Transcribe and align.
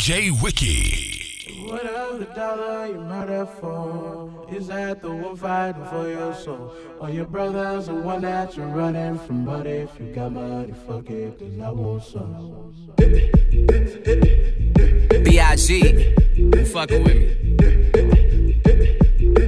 DJ 0.00 0.30
Wiki. 0.42 1.68
Whatever 1.68 2.16
the 2.16 2.24
dollar 2.34 2.86
you 2.86 3.00
murder 3.00 3.44
for, 3.60 4.46
is 4.50 4.68
that 4.68 5.02
the 5.02 5.10
one 5.10 5.36
fighting 5.36 5.84
for 5.84 6.08
your 6.08 6.32
soul? 6.32 6.72
Or 6.98 7.10
your 7.10 7.26
brother's 7.26 7.88
the 7.88 7.96
one 7.96 8.22
that 8.22 8.56
you're 8.56 8.66
running 8.66 9.18
from? 9.18 9.44
But 9.44 9.66
if 9.66 9.90
you 10.00 10.06
got 10.14 10.32
money, 10.32 10.72
fuck 10.86 11.10
it, 11.10 11.38
cause 11.38 11.60
I 11.62 11.70
want 11.70 12.02
some. 12.02 12.72
B.I.G. 15.22 16.14
You 16.34 16.64
fucking 16.64 17.04
with 17.04 17.16
me. 17.18 17.36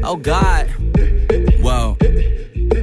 Oh 0.05 0.17
God. 0.17 0.67
Whoa. 1.63 1.97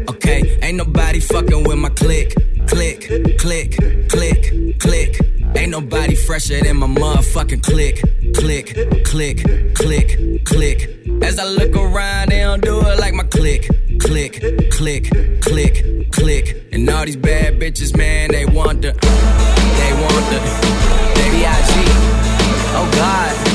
Okay, 0.10 0.58
ain't 0.64 0.78
nobody 0.78 1.20
fucking 1.20 1.66
with 1.66 1.78
my 1.78 1.90
click. 1.90 2.34
Click, 2.66 3.38
click, 3.38 3.78
click, 4.10 4.80
click. 4.80 5.39
Ain't 5.56 5.72
nobody 5.72 6.16
fresher 6.16 6.62
than 6.62 6.78
my 6.78 6.88
motherfucking 6.88 7.64
click. 7.64 8.02
Click, 8.36 9.06
click, 9.06 9.44
click, 9.76 10.46
click. 10.46 10.90
As 11.24 11.40
I 11.40 11.46
look 11.46 11.76
around, 11.76 12.30
they 12.30 12.40
don't 12.42 12.62
do 12.62 12.80
it 12.82 13.00
like 13.00 13.14
my 13.14 13.24
click. 13.24 13.68
Click, 14.00 14.42
click, 14.72 15.10
click, 15.42 16.12
click. 16.12 16.68
And 16.72 16.90
all 16.90 17.06
these 17.06 17.18
bad 17.18 17.60
bitches, 17.60 17.98
man, 17.98 18.32
they 18.32 18.46
want 18.46 18.82
the, 18.82 18.92
they 18.94 19.94
want 20.02 20.26
the, 20.32 20.40
they 21.16 21.30
B.I.G. 21.32 21.74
Oh 22.76 22.92
God. 22.96 23.49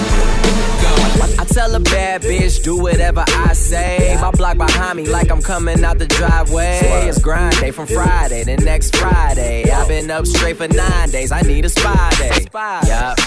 Tell 1.55 1.73
a 1.73 1.79
bad 1.79 2.23
bitch, 2.23 2.65
do 2.65 2.83
whatever 2.83 3.25
I 3.29 3.53
say. 3.53 4.19
My 4.21 4.33
block 4.33 4.59
behind 4.59 4.97
me, 4.97 5.07
like 5.07 5.31
I'm 5.31 5.41
coming 5.41 5.85
out 5.85 6.01
the 6.01 6.07
driveway. 6.07 6.81
It's 7.07 7.21
grind 7.23 7.57
day 7.61 7.71
from 7.71 7.87
Friday 7.87 8.43
to 8.43 8.57
next 8.57 8.97
Friday. 8.97 9.71
I've 9.71 9.87
been 9.87 10.11
up 10.11 10.27
straight 10.27 10.57
for 10.57 10.67
nine 10.67 11.11
days, 11.11 11.31
I 11.31 11.43
need 11.43 11.65
a 11.65 11.69
spy 11.69 12.11
day. 12.19 12.49
Yup. 12.89 13.19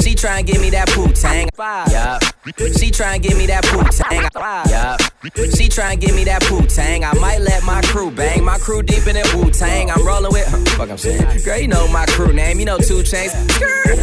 She 0.00 0.14
try 0.14 0.38
and 0.38 0.46
give 0.46 0.60
me 0.60 0.70
that 0.70 0.88
poo 0.90 1.08
tang. 1.08 1.48
Yup. 1.58 2.22
She 2.78 2.92
try 2.92 3.14
and 3.14 3.22
give 3.22 3.36
me 3.36 3.46
that 3.46 3.64
poo 3.64 3.82
tang. 3.82 4.28
Yup. 4.70 5.00
She 5.56 5.68
try 5.68 5.92
and 5.92 6.00
give 6.00 6.14
me 6.14 6.24
that 6.24 6.42
poo 6.42 6.62
tang. 6.66 7.04
I 7.04 7.14
might 7.14 7.40
let 7.40 7.64
my 7.64 7.80
crew 7.82 8.10
bang. 8.10 8.44
My 8.44 8.58
crew 8.58 8.82
deep 8.82 9.06
in 9.06 9.14
that 9.14 9.32
Wu 9.34 9.50
Tang. 9.50 9.90
I'm 9.90 10.04
rolling 10.04 10.32
with. 10.32 10.46
Huh, 10.46 10.58
fuck, 10.76 10.90
I'm 10.90 10.98
saying. 10.98 11.22
Girl, 11.44 11.56
you 11.56 11.68
know 11.68 11.86
my 11.88 12.06
crew 12.06 12.32
name. 12.32 12.58
You 12.58 12.66
know 12.66 12.78
2 12.78 13.06
Chainz. 13.06 13.30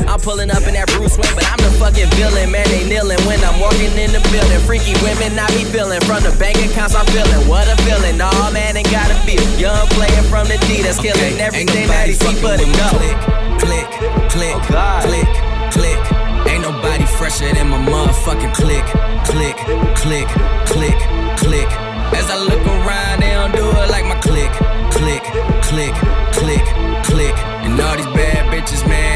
I'm 0.08 0.20
pulling 0.20 0.50
up 0.50 0.64
in 0.64 0.74
that 0.74 0.88
Bruce 0.96 1.18
Wayne, 1.20 1.36
but 1.36 1.46
I'm 1.46 1.60
the 1.60 1.72
fucking 1.76 2.08
villain. 2.16 2.52
Man, 2.52 2.66
they 2.72 2.88
kneeling 2.88 3.20
when 3.28 3.44
I'm 3.44 3.60
walking 3.60 3.69
in 3.78 4.12
the 4.12 4.22
building. 4.34 4.62
Freaky 4.66 4.94
women 5.06 5.38
I 5.38 5.48
be 5.54 5.64
feeling. 5.68 6.02
From 6.08 6.24
the 6.24 6.34
bank 6.40 6.58
accounts 6.58 6.96
I'm 6.96 7.06
feeling. 7.14 7.48
What 7.48 7.68
a 7.68 7.76
feeling. 7.84 8.18
Nah, 8.18 8.52
man, 8.52 8.78
ain't 8.78 8.90
gotta 8.90 9.16
feel. 9.26 9.42
Young 9.60 9.88
player 9.94 10.24
from 10.32 10.48
the 10.48 10.58
D 10.66 10.82
that's 10.82 11.00
killing 11.00 11.38
everything 11.40 11.88
that 11.88 12.08
he 12.08 12.14
see 12.14 12.36
but 12.42 12.60
it 12.62 12.70
go. 12.78 12.90
Click, 12.98 13.20
click, 13.60 13.88
click, 14.32 14.56
oh, 14.74 15.00
click, 15.06 15.30
click. 15.74 16.00
Ain't 16.48 16.64
nobody 16.64 17.06
fresher 17.20 17.52
than 17.54 17.70
my 17.70 17.78
motherfucking 17.78 18.54
click, 18.56 18.86
click, 19.28 19.58
click, 20.00 20.28
click, 20.66 21.00
click. 21.38 21.70
As 22.16 22.26
I 22.32 22.38
look 22.42 22.64
around, 22.66 23.22
they 23.22 23.32
don't 23.38 23.54
do 23.54 23.66
it 23.70 23.90
like 23.92 24.06
my 24.06 24.18
click, 24.20 24.50
click, 24.90 25.22
click, 25.62 25.94
click, 26.34 26.66
click. 27.06 27.36
And 27.66 27.80
all 27.80 27.96
these 27.98 28.12
bad 28.18 28.50
bitches, 28.50 28.88
man, 28.88 29.09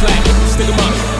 clack, 0.00 0.24
stick 0.48 0.68
'em 0.68 0.80
up. 0.80 1.19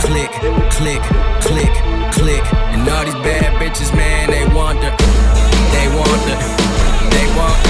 click, 0.00 0.30
click, 0.72 1.02
click, 1.40 1.72
click. 2.12 2.44
And 2.72 2.88
all 2.88 3.04
these 3.04 3.14
bad 3.14 3.52
bitches, 3.60 3.94
man, 3.94 4.30
they 4.30 4.44
want 4.54 4.80
the, 4.80 4.90
they 5.72 5.88
want 5.88 6.20
the, 6.26 6.36
they 7.10 7.26
want. 7.36 7.69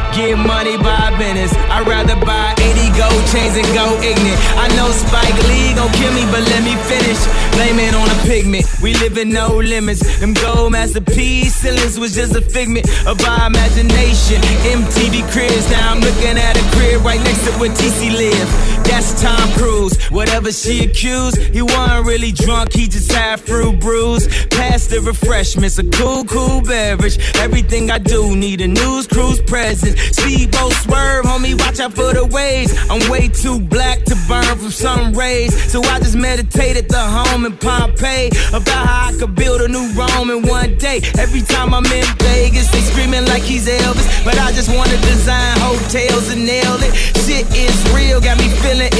get 0.13 0.37
money 0.37 0.77
by 0.77 1.11
business. 1.17 1.53
I'd 1.71 1.87
rather 1.87 2.15
buy 2.25 2.53
80 2.59 2.97
gold 2.97 3.23
chains 3.31 3.55
and 3.55 3.67
go 3.73 3.87
ignorant. 4.03 4.39
I 4.59 4.67
know 4.75 4.91
Spike 4.91 5.37
Lee 5.47 5.73
gon' 5.73 5.91
kill 5.95 6.13
me, 6.13 6.25
but 6.31 6.43
let 6.51 6.63
me 6.63 6.75
finish. 6.87 7.19
Blame 7.55 7.79
it 7.79 7.93
on 7.95 8.07
a 8.09 8.17
pigment. 8.27 8.65
We 8.81 8.93
live 8.95 9.17
in 9.17 9.29
no 9.29 9.57
limits. 9.57 10.01
Them 10.19 10.33
gold 10.33 10.71
masterpiece 10.73 11.55
ceilings 11.55 11.99
was 11.99 12.15
just 12.15 12.35
a 12.35 12.41
figment 12.41 12.87
of 13.07 13.23
our 13.25 13.47
imagination. 13.47 14.41
MTV 14.67 15.23
cribs, 15.31 15.69
now 15.71 15.91
I'm 15.91 16.01
looking 16.01 16.37
at 16.37 16.57
a 16.57 16.65
crib 16.75 17.01
right 17.03 17.21
next 17.23 17.45
to 17.45 17.51
where 17.59 17.71
TC 17.71 18.11
lived. 18.11 18.51
That's 18.85 19.21
Tom 19.21 19.47
Cruise. 19.53 19.70
Whatever 20.09 20.51
she 20.51 20.83
accused, 20.83 21.37
he 21.37 21.61
wasn't 21.61 22.05
really 22.05 22.31
drunk, 22.31 22.73
he 22.73 22.87
just 22.87 23.11
had 23.11 23.39
fruit 23.39 23.79
brews. 23.79 24.27
Pass 24.47 24.87
the 24.87 25.01
refreshments, 25.01 25.77
a 25.79 25.83
cool, 25.89 26.23
cool 26.25 26.61
beverage. 26.61 27.17
Everything 27.37 27.91
I 27.91 27.97
do 27.97 28.35
need 28.35 28.61
a 28.61 28.67
news 28.67 29.07
cruise 29.07 29.41
presence. 29.41 29.99
Speedboat 30.17 30.73
swerve, 30.73 31.25
homie, 31.25 31.57
watch 31.59 31.79
out 31.79 31.93
for 31.93 32.13
the 32.13 32.25
waves. 32.25 32.73
I'm 32.89 33.09
way 33.09 33.27
too 33.27 33.59
black 33.59 34.03
to 34.05 34.15
burn 34.27 34.43
from 34.57 34.71
sun 34.71 35.13
rays. 35.13 35.53
So 35.71 35.81
I 35.83 35.99
just 35.99 36.15
meditate 36.15 36.77
at 36.77 36.89
the 36.89 36.99
home 36.99 37.45
in 37.45 37.57
Pompeii 37.57 38.29
about 38.49 38.85
how 38.87 39.09
I 39.09 39.13
could 39.17 39.35
build 39.35 39.61
a 39.61 39.67
new 39.67 39.91
Rome 39.93 40.29
in 40.29 40.47
one 40.47 40.77
day. 40.77 41.01
Every 41.17 41.41
time 41.41 41.73
I'm 41.73 41.85
in 41.85 42.05
Vegas, 42.19 42.69
they 42.71 42.81
screaming 42.81 43.25
like 43.25 43.43
he's 43.43 43.67
Elvis. 43.67 44.07
But 44.25 44.37
I 44.37 44.51
just 44.51 44.69
wanna 44.69 44.97
design 45.01 45.57
hotels 45.59 46.29
and 46.29 46.45
nail 46.45 46.77
it. 46.81 46.93
Shit 47.23 47.45
is 47.55 47.77
real, 47.93 48.19
got 48.21 48.37
me 48.37 48.49
feeling 48.61 48.91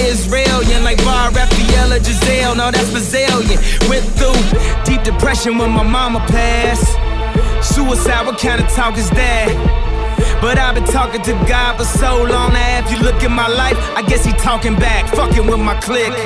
Israelian 0.82 0.84
like 0.84 0.98
Bar 1.06 1.32
Refaeli 1.32 1.96
or 1.96 2.00
Gisele. 2.00 2.56
No, 2.56 2.72
that's 2.72 2.92
Brazilian. 2.92 3.60
Went 3.90 4.06
through 4.18 4.34
deep 4.86 5.04
depression 5.04 5.58
when 5.58 5.72
my 5.72 5.84
mama 5.84 6.20
passed. 6.28 6.98
Suicide, 7.64 8.26
what 8.26 8.40
kind 8.40 8.62
of 8.62 8.68
talk 8.70 8.98
is 8.98 9.10
that? 9.12 9.50
But 10.42 10.58
I've 10.58 10.76
been 10.76 10.86
talking 10.86 11.22
to 11.24 11.34
God 11.48 11.78
for 11.78 11.86
so 11.86 12.24
long 12.24 12.54
now. 12.54 12.80
If 12.80 12.92
you 12.92 13.00
look 13.00 13.24
at 13.24 13.32
my 13.32 13.48
life, 13.48 13.78
I 13.96 14.02
guess 14.02 14.26
he 14.26 14.32
talking 14.34 14.76
back, 14.76 15.08
fucking 15.14 15.46
with 15.46 15.60
my 15.60 15.80
clique. 15.80 16.18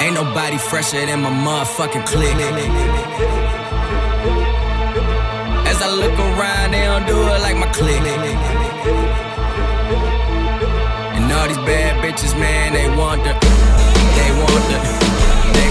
Ain't 0.00 0.14
nobody 0.14 0.58
fresher 0.58 1.04
than 1.06 1.22
my 1.22 1.30
motherfucking 1.30 2.06
clique. 2.06 2.36
As 5.66 5.80
I 5.80 5.90
look 5.90 6.16
around, 6.18 6.72
they 6.72 6.84
don't 6.84 7.06
do 7.06 7.18
it 7.18 7.40
like 7.42 7.56
my 7.56 7.70
clique. 7.72 8.31
Bitches, 12.12 12.38
man, 12.38 12.72
they 12.72 12.88
want 12.96 13.24
the, 13.24 13.32
they 14.16 14.28
they. 15.52 15.68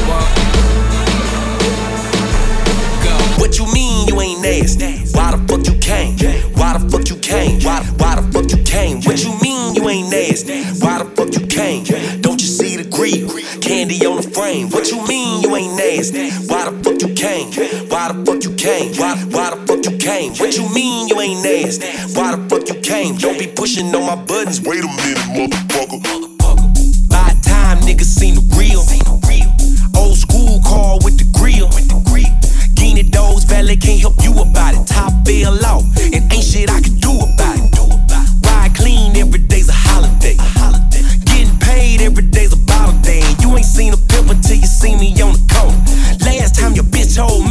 Go. 3.04 3.14
What 3.40 3.58
you 3.60 3.66
mean 3.74 4.08
you 4.08 4.20
ain't 4.22 4.42
nasty? 4.42 5.06
Why 5.16 5.32
the 5.32 5.38
fuck 5.48 5.66
you 5.68 5.78
came? 5.80 6.18
Why 6.56 6.78
the 6.78 6.90
fuck 6.90 7.10
you 7.10 7.18
came? 7.18 7.62
Why, 7.62 7.84
why 7.98 8.16
the 8.16 8.24
fuck 8.32 8.50
you 8.50 8.64
came? 8.64 9.02
What 9.02 9.24
you 9.24 9.38
mean 9.42 9.76
you 9.76 9.88
ain't 9.90 10.10
nasty? 10.10 10.64
Why 10.84 11.04
the 11.04 11.06
fuck 11.16 11.34
you 11.34 11.46
came? 11.46 11.84
Don't 12.22 12.42
you 12.42 12.48
see 12.48 12.78
the 12.78 12.90
grill. 12.90 13.30
Candy 13.62 14.04
on 14.06 14.18
the 14.18 14.30
frame. 14.30 14.70
What 14.70 14.90
you 14.90 15.06
mean 15.08 15.42
you 15.44 15.56
ain't 15.56 15.76
nasty? 15.78 16.32
Why 16.48 16.70
the 16.70 16.84
fuck 16.84 17.02
you 17.02 17.14
came? 17.14 17.52
Why 17.90 18.12
the 18.12 18.26
fuck 18.26 18.44
you 18.44 18.56
came? 18.56 18.96
Why, 18.96 19.16
why 19.30 19.52
the 19.52 19.58
fuck 19.68 19.86
you 19.86 19.98
came? 19.98 20.34
What 20.36 20.58
you 20.58 20.68
mean 20.74 21.08
you 21.08 21.20
ain't 21.20 21.44
nasty? 21.44 21.88
Why 22.18 22.36
the 22.36 22.42
fuck 22.50 22.68
you 22.68 22.82
came? 22.82 23.16
Don't 23.18 23.38
be 23.38 23.48
pushing 23.48 23.94
on 23.94 24.06
my 24.06 24.16
buttons. 24.16 24.62
Wait 24.62 24.84
a 24.84 24.88
minute, 24.88 25.18
motherfucker. 25.36 26.31
Niggas 27.92 28.06
seen 28.06 28.36
the 28.36 28.46
real. 28.56 28.80
Old 30.00 30.16
school 30.16 30.62
car 30.64 30.96
with 31.04 31.20
the 31.20 31.28
grill. 31.36 31.68
Guinea 32.74 33.04
doors, 33.04 33.44
valet 33.44 33.76
can't 33.76 34.00
help 34.00 34.16
you 34.24 34.32
about 34.32 34.80
it. 34.80 34.88
Top 34.88 35.12
fell 35.28 35.60
off, 35.68 35.84
and 36.00 36.24
ain't 36.32 36.40
shit 36.40 36.72
I 36.72 36.80
can 36.80 36.96
do 37.04 37.12
about 37.20 37.60
it. 37.60 37.68
Ride 38.48 38.72
clean, 38.80 39.18
every 39.18 39.40
day's 39.44 39.68
a 39.68 39.76
holiday. 39.76 40.40
Getting 41.28 41.60
paid 41.60 42.00
every 42.00 42.24
day's 42.32 42.54
a 42.54 42.62
bottle 42.64 42.96
day. 43.04 43.28
You 43.44 43.52
ain't 43.60 43.68
seen 43.68 43.92
a 43.92 44.00
pimp 44.08 44.32
until 44.32 44.56
you 44.56 44.72
see 44.72 44.96
me 44.96 45.12
on 45.20 45.36
the 45.36 45.44
corner. 45.52 45.76
Last 46.24 46.56
time 46.56 46.72
your 46.72 46.88
bitch 46.88 47.20
told 47.20 47.51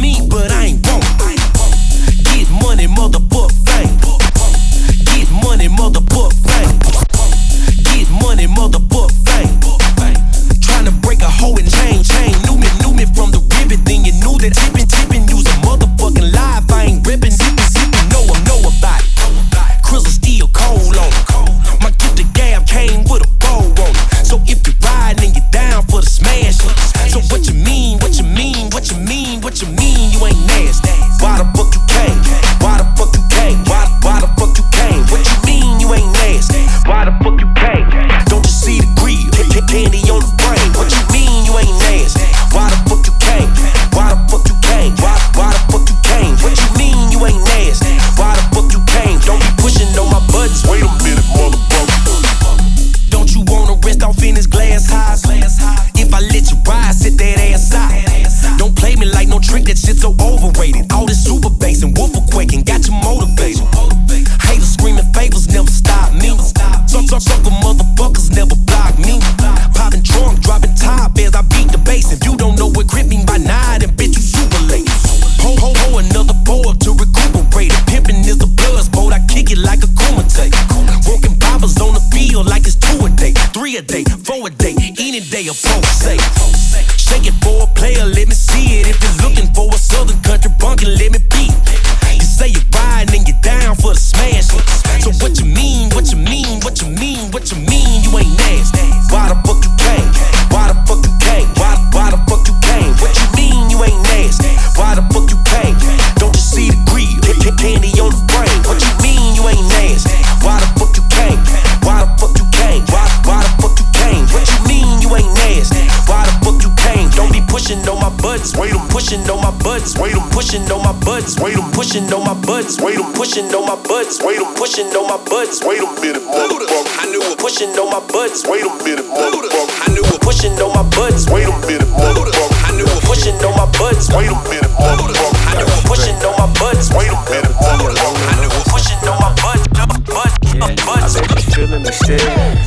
pushing 118.91 119.23
on 119.31 119.39
my 119.39 119.51
buttons. 119.63 119.97
Wait, 119.97 120.13
I'm 120.13 120.29
pushing 120.29 120.67
on 120.69 120.83
my 120.83 120.91
buttons. 121.01 121.39
Wait, 121.39 121.55
I'm 121.55 121.71
pushing 121.71 122.05
on 122.13 122.27
my 122.27 122.35
buttons. 122.45 122.77
Wait, 122.83 122.99
I'm 122.99 123.07
pushing 123.15 123.47
on 123.55 123.65
my 123.65 123.79
buttons. 123.87 124.19
Wait, 124.21 124.37
I'm 124.37 124.53
pushing 124.53 124.91
on 124.91 125.07
my 125.07 125.17
buttons. 125.31 125.63
Wait 125.63 125.79
a 125.79 125.87
minute, 126.03 126.21
motherfucker. 126.27 126.99
I 126.99 127.07
knew 127.09 127.23
it. 127.23 127.39
Pushing 127.39 127.71
on 127.79 127.89
my 127.89 128.03
buttons. 128.11 128.43
Wait 128.45 128.61
a 128.61 128.69
minute, 128.83 129.07
motherfucker. 129.07 129.71
I 129.81 129.95
knew 129.95 130.03
it. 130.03 130.21
Pushing 130.21 130.53
on 130.59 130.75
my 130.75 130.83
buttons. 130.91 131.25
Wait 131.31 131.47
a 131.47 131.55
minute, 131.65 131.87
motherfucker. 131.95 132.51
I 132.67 132.71
knew 132.75 132.85
it. 132.85 133.03
Pushing 133.07 133.39
on 133.41 133.55
my 133.55 133.65
buttons. 133.79 134.11
Wait 134.11 134.27
a 134.27 134.35
minute, 134.51 134.71
motherfucker. 134.75 135.39
I 135.47 135.55
knew 135.55 135.71
it. 135.71 135.83
Pushing 135.87 136.19
on 136.27 136.35
my 136.35 136.47
buttons. 136.59 136.91
Wait 136.91 137.07
a 137.07 137.17
minute, 137.31 137.55
motherfucker. 137.63 138.19
I 138.27 138.35
knew 138.43 138.51
it. 138.51 138.67
Pushing 138.67 139.01
on 139.07 139.17
my 139.23 139.31
buttons. 139.39 139.67
Buttons. 139.71 140.61
I 140.61 140.75
Buttons. 140.83 141.15
bet 141.15 141.45
you 141.47 141.51
feeling 141.55 141.83
me 141.83 141.91
still. 141.95 142.19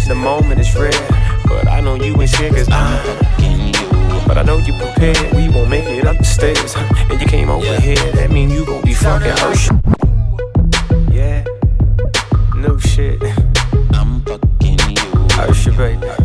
The 0.08 0.16
moment 0.16 0.60
is 0.60 0.74
rare, 0.74 0.90
but 1.46 1.68
I 1.68 1.80
know 1.80 1.94
you 1.94 2.16
ain't 2.20 2.30
scared 2.30 2.54
cause 2.54 2.68
I'm 2.70 2.96
fucking 3.04 3.60
you. 3.74 3.93
But 4.26 4.38
I 4.38 4.42
know 4.42 4.58
you 4.58 4.72
prepared, 4.74 5.32
we 5.34 5.48
won't 5.48 5.68
make 5.68 5.84
it 5.84 6.06
up 6.06 6.18
the 6.18 6.24
stairs. 6.24 6.74
And 7.10 7.20
you 7.20 7.26
came 7.26 7.50
over 7.50 7.80
here, 7.80 8.12
that 8.12 8.30
mean 8.30 8.50
you 8.50 8.64
gon' 8.64 8.82
be 8.82 8.94
fucking 8.94 9.36
hurt. 9.36 9.70
Yeah, 11.12 11.44
no 12.56 12.78
shit. 12.78 13.22
I'm 13.92 14.22
fucking 14.22 14.78
you. 14.88 15.26
Usher, 15.38 15.72
baby. 15.72 16.23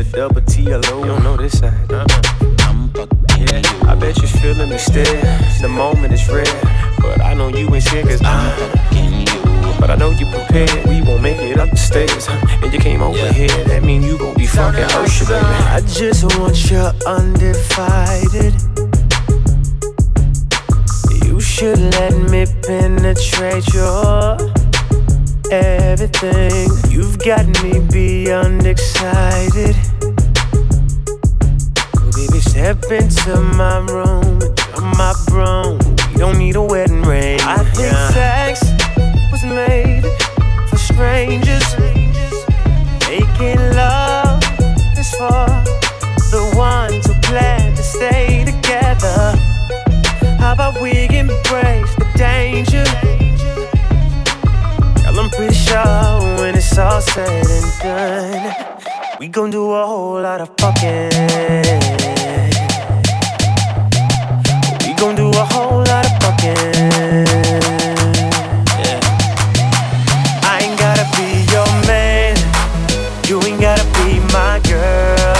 And 0.00 0.08
Mr. 0.08 0.16
Double 0.16 0.40
T, 0.40 0.62
you 0.62 0.80
don't 0.80 1.22
know 1.22 1.36
this 1.36 1.58
side. 1.58 1.92
Uh, 1.92 2.06
I'm 2.60 2.88
fucking 2.88 3.18
Yeah, 3.38 3.58
you. 3.58 3.88
I 3.88 3.94
bet 3.94 4.16
you 4.22 4.28
feeling 4.28 4.70
me 4.70 4.78
still. 4.78 5.04
The 5.60 5.68
moment 5.68 6.14
is 6.14 6.26
rare, 6.26 6.44
but 7.00 7.20
I 7.20 7.34
know 7.34 7.48
you 7.48 7.68
ain't 7.74 7.84
scared 7.84 8.08
cause 8.08 8.22
I'm 8.24 8.56
fucking 8.58 9.12
you. 9.12 9.76
But 9.78 9.90
I 9.90 9.96
know 9.96 10.10
you 10.10 10.24
prepared, 10.24 10.86
we 10.86 11.02
won't 11.02 11.20
make 11.22 11.36
it 11.38 11.58
up 11.58 11.68
the 11.70 11.76
stairs. 11.76 12.28
And 12.62 12.72
you 12.72 12.78
came 12.78 13.02
over 13.02 13.18
Yeah. 13.18 13.32
here, 13.32 13.64
that 13.64 13.82
mean 13.82 14.02
you 14.02 14.16
gon' 14.16 14.34
be 14.36 14.46
fucking 14.46 14.84
Usher, 14.84 15.26
baby. 15.26 15.44
I 15.44 15.80
just 15.86 16.24
want 16.38 16.70
you 16.70 16.80
undivided. 17.06 18.54
You 21.26 21.40
should 21.40 21.78
let 21.78 22.14
me 22.30 22.46
penetrate 22.62 23.68
your 23.74 24.38
everything. 25.50 26.70
You've 26.88 27.18
got 27.18 27.44
me 27.62 27.80
beyond 27.92 28.66
excited. 28.66 29.76
Baby, 32.16 32.40
step 32.40 32.82
into 32.90 33.40
my 33.56 33.78
room, 33.78 34.40
I'm 34.74 34.90
my 34.98 35.14
broom. 35.28 35.78
We 36.12 36.18
don't 36.18 36.38
need 36.38 36.56
a 36.56 36.62
wedding 36.62 37.02
ring. 37.02 37.40
I 37.42 37.64
think 37.74 37.94
sex 38.12 38.60
was 39.30 39.44
made 39.44 40.02
for 40.68 40.76
strangers. 40.76 41.64
Making 43.08 43.60
love 43.74 44.42
is 44.98 45.10
for 45.14 45.46
the 46.30 46.52
ones 46.56 47.06
who 47.06 47.14
plan 47.22 47.74
to 47.76 47.82
stay 47.82 48.44
together. 48.44 49.36
How 50.38 50.52
about 50.52 50.80
we 50.80 51.08
embrace 51.16 51.94
the 51.96 52.06
danger? 52.16 52.84
Girl, 55.02 55.20
I'm 55.20 55.30
pretty 55.30 55.54
sure 55.54 56.38
when 56.40 56.54
it's 56.56 56.76
all 56.76 57.00
said 57.00 57.46
and 57.46 57.80
done, 57.80 58.79
we 59.20 59.28
gon' 59.28 59.50
do 59.50 59.70
a 59.72 59.86
whole 59.86 60.18
lot 60.22 60.40
of 60.40 60.48
fucking. 60.56 61.10
We 64.80 64.94
gon' 64.94 65.14
do 65.14 65.28
a 65.28 65.44
whole 65.52 65.84
lot 65.84 66.06
of 66.08 66.14
fucking. 66.22 66.56
Yeah. 68.80 69.00
I 70.52 70.60
ain't 70.64 70.78
gotta 70.80 71.04
be 71.18 71.28
your 71.52 71.70
man. 71.86 72.34
You 73.28 73.42
ain't 73.42 73.60
gotta 73.60 73.84
be 74.00 74.20
my 74.32 74.58
girl. 74.64 75.36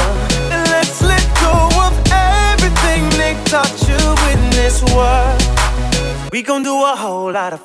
Let's 0.75 1.01
let 1.01 1.25
go 1.41 1.55
of 1.87 1.95
everything 2.13 3.09
they 3.17 3.35
taught 3.47 3.73
you 3.89 4.03
in 4.33 4.41
this 4.51 4.83
world. 4.93 5.41
We 6.31 6.43
gon' 6.43 6.63
do 6.63 6.75
a 6.85 6.95
whole 6.95 7.33
lot 7.33 7.55
of 7.55 7.65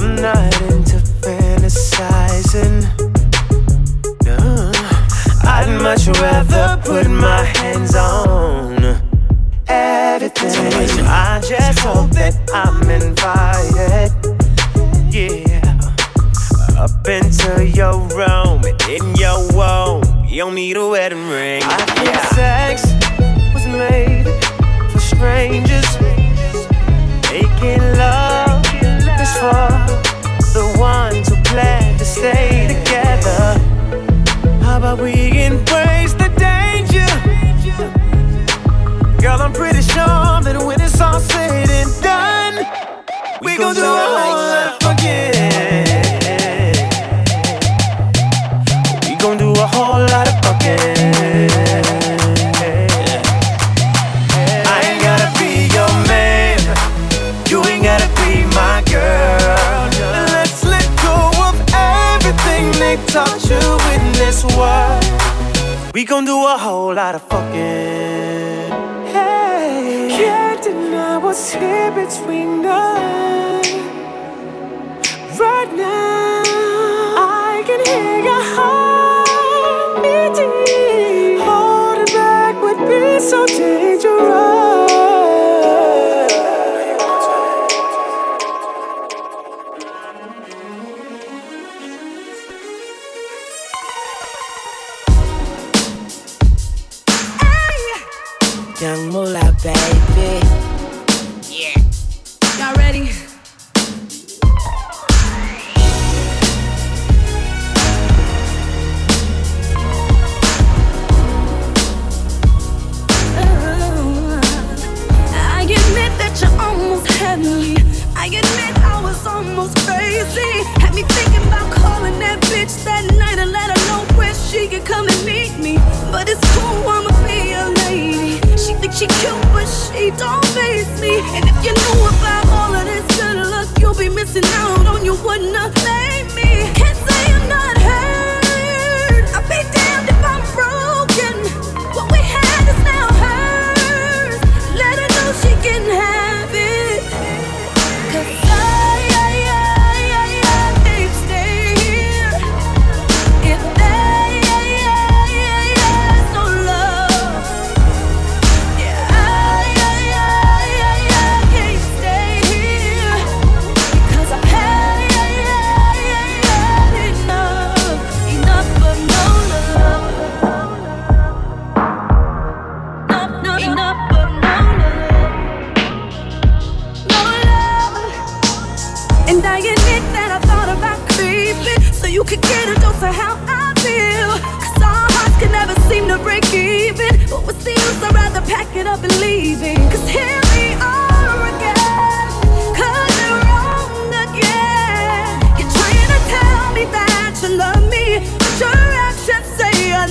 I'm 0.00 0.14
not 0.14 0.62
into 0.70 0.98
fantasizing. 1.22 2.86
No, 4.24 4.70
I'd 5.42 5.82
much 5.82 6.06
rather 6.20 6.80
put 6.84 7.10
my 7.10 7.42
hands 7.42 7.96
on 7.96 8.07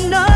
No. 0.05 0.26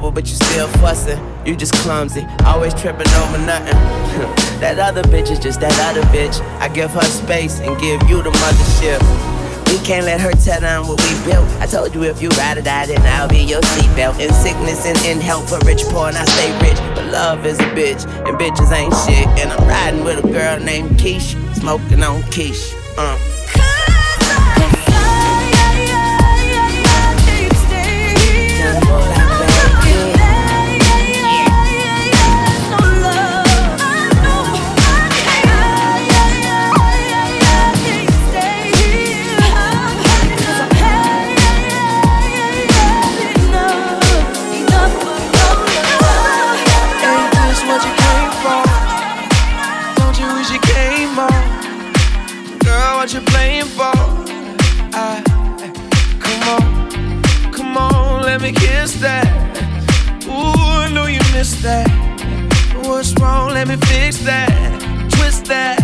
over, 0.00 0.10
but 0.10 0.26
you 0.28 0.34
still 0.34 0.68
fussing. 0.80 1.18
You 1.44 1.54
just 1.56 1.74
clumsy, 1.74 2.26
always 2.44 2.74
tripping 2.74 3.08
over 3.08 3.38
nothing. 3.38 3.76
that 4.60 4.78
other 4.78 5.02
bitch 5.04 5.30
is 5.30 5.38
just 5.38 5.60
that 5.60 5.76
other 5.90 6.02
bitch. 6.08 6.40
I 6.60 6.68
give 6.68 6.90
her 6.90 7.02
space 7.02 7.60
and 7.60 7.78
give 7.80 8.02
you 8.08 8.22
the 8.22 8.30
mothership. 8.30 9.00
We 9.70 9.78
can't 9.86 10.04
let 10.04 10.20
her 10.20 10.32
tear 10.32 10.60
down 10.60 10.88
what 10.88 11.00
we 11.00 11.30
built. 11.30 11.48
I 11.60 11.66
told 11.66 11.94
you 11.94 12.02
if 12.04 12.20
you 12.20 12.28
ride 12.30 12.58
or 12.58 12.62
die, 12.62 12.86
then 12.86 13.00
I'll 13.02 13.28
be 13.28 13.38
your 13.38 13.60
seatbelt. 13.60 14.18
In 14.18 14.32
sickness 14.32 14.84
and 14.84 14.98
in 15.06 15.20
health, 15.20 15.48
for 15.50 15.64
rich, 15.64 15.82
poor, 15.84 16.08
and 16.08 16.16
I 16.16 16.24
stay 16.24 16.50
rich. 16.58 16.78
But 16.96 17.06
love 17.12 17.46
is 17.46 17.58
a 17.60 17.70
bitch, 17.70 18.04
and 18.26 18.36
bitches 18.38 18.72
ain't 18.72 18.94
shit. 19.06 19.26
And 19.40 19.52
I'm 19.52 19.68
riding 19.68 20.04
with 20.04 20.24
a 20.24 20.28
girl 20.28 20.58
named 20.58 20.98
Keisha, 20.98 21.36
smoking 21.54 22.02
on 22.02 22.22
Keisha, 22.22 22.74
Uh. 22.98 23.29
let 58.30 58.42
me 58.42 58.52
kiss 58.52 58.92
that. 59.00 59.26
Ooh, 60.28 60.84
I 60.84 60.88
know 60.94 61.06
you 61.06 61.18
missed 61.34 61.62
that. 61.64 61.88
What's 62.86 63.12
wrong? 63.20 63.50
Let 63.50 63.66
me 63.66 63.74
fix 63.90 64.18
that. 64.18 64.52
Twist 65.14 65.46
that, 65.46 65.80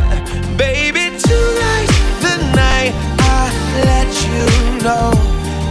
baby. 0.57 1.07
Tonight, 1.29 1.91
the 2.25 2.37
night 2.63 2.93
I 3.19 3.51
let 3.89 4.11
you 4.31 4.45
know, 4.87 5.11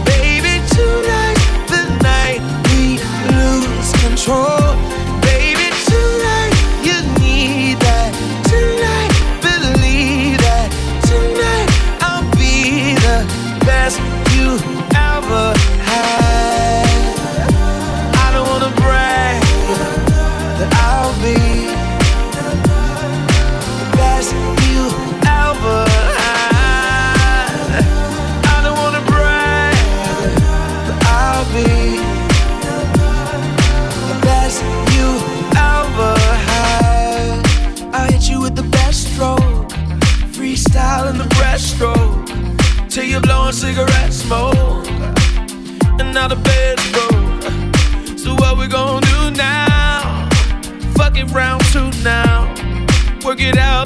baby. 0.04 0.54
Tonight, 0.76 1.38
the 1.72 1.82
night 2.10 2.40
we 2.68 3.00
lose 3.32 3.90
control. 4.04 4.65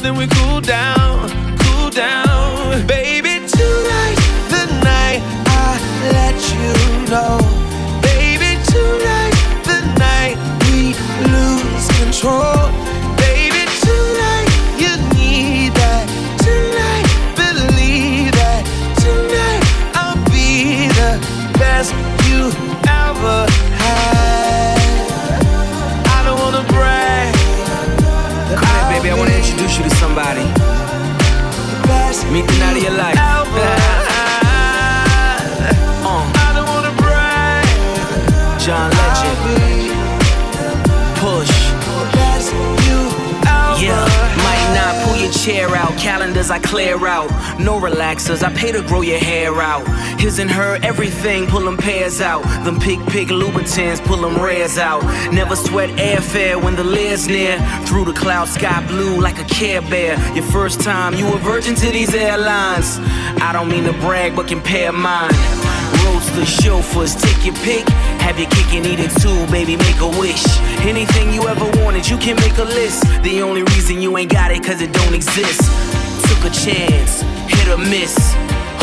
Then 0.00 0.16
we 0.16 0.26
cool 0.26 0.60
down, 0.60 0.99
chair 45.44 45.74
out. 45.74 45.96
Calendars 45.98 46.50
I 46.50 46.58
clear 46.58 47.06
out. 47.06 47.30
No 47.58 47.80
relaxers, 47.80 48.42
I 48.42 48.52
pay 48.52 48.72
to 48.72 48.82
grow 48.82 49.00
your 49.00 49.18
hair 49.18 49.54
out. 49.60 49.86
His 50.20 50.38
and 50.38 50.50
her, 50.50 50.78
everything, 50.82 51.46
pull 51.46 51.64
them 51.64 51.76
pairs 51.76 52.20
out. 52.20 52.42
Them 52.64 52.78
pig 52.78 53.00
pig 53.06 53.28
Louboutins, 53.28 54.04
pull 54.04 54.18
them 54.18 54.36
rares 54.42 54.76
out. 54.76 55.02
Never 55.32 55.56
sweat 55.56 55.90
airfare 55.90 56.62
when 56.62 56.76
the 56.76 56.84
lid's 56.84 57.26
near. 57.28 57.58
Through 57.86 58.04
the 58.04 58.12
cloud, 58.12 58.48
sky 58.48 58.86
blue 58.86 59.18
like 59.20 59.38
a 59.38 59.44
care 59.44 59.80
bear. 59.82 60.18
Your 60.34 60.44
first 60.44 60.80
time, 60.80 61.14
you 61.14 61.26
a 61.32 61.38
virgin 61.38 61.74
to 61.76 61.90
these 61.90 62.14
airlines. 62.14 62.98
I 63.40 63.50
don't 63.52 63.68
mean 63.68 63.84
to 63.84 63.92
brag, 63.94 64.36
but 64.36 64.46
compare 64.46 64.92
mine. 64.92 65.32
Roadster 66.04 66.44
chauffeurs, 66.44 67.14
take 67.14 67.46
your 67.46 67.54
pick. 67.56 67.86
Have 68.30 68.38
your 68.38 68.48
cake 68.50 68.74
and 68.74 68.86
eat 68.86 69.00
it 69.00 69.10
too, 69.20 69.44
baby, 69.50 69.74
make 69.74 69.98
a 69.98 70.06
wish. 70.06 70.46
Anything 70.86 71.32
you 71.32 71.48
ever 71.48 71.66
wanted, 71.82 72.08
you 72.08 72.16
can 72.16 72.36
make 72.36 72.58
a 72.58 72.62
list. 72.62 73.02
The 73.24 73.42
only 73.42 73.64
reason 73.74 74.00
you 74.00 74.16
ain't 74.18 74.30
got 74.30 74.52
it, 74.52 74.62
cause 74.62 74.80
it 74.80 74.92
don't 74.92 75.14
exist. 75.14 75.60
Took 76.28 76.44
a 76.44 76.54
chance, 76.54 77.22
hit 77.50 77.66
or 77.66 77.76
miss. 77.76 78.14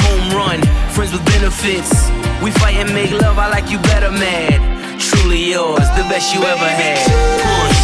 Home 0.04 0.36
run, 0.36 0.60
friends 0.92 1.14
with 1.14 1.24
benefits. 1.28 2.12
We 2.44 2.52
fight 2.60 2.76
and 2.76 2.94
make 2.94 3.12
love, 3.12 3.40
I 3.40 3.48
like 3.50 3.72
you 3.72 3.78
better, 3.88 4.12
mad. 4.12 4.60
Truly 5.00 5.52
yours, 5.52 5.88
the 5.96 6.04
best 6.12 6.36
you 6.36 6.42
ever 6.44 6.68
had. 6.68 7.70
Push. 7.70 7.77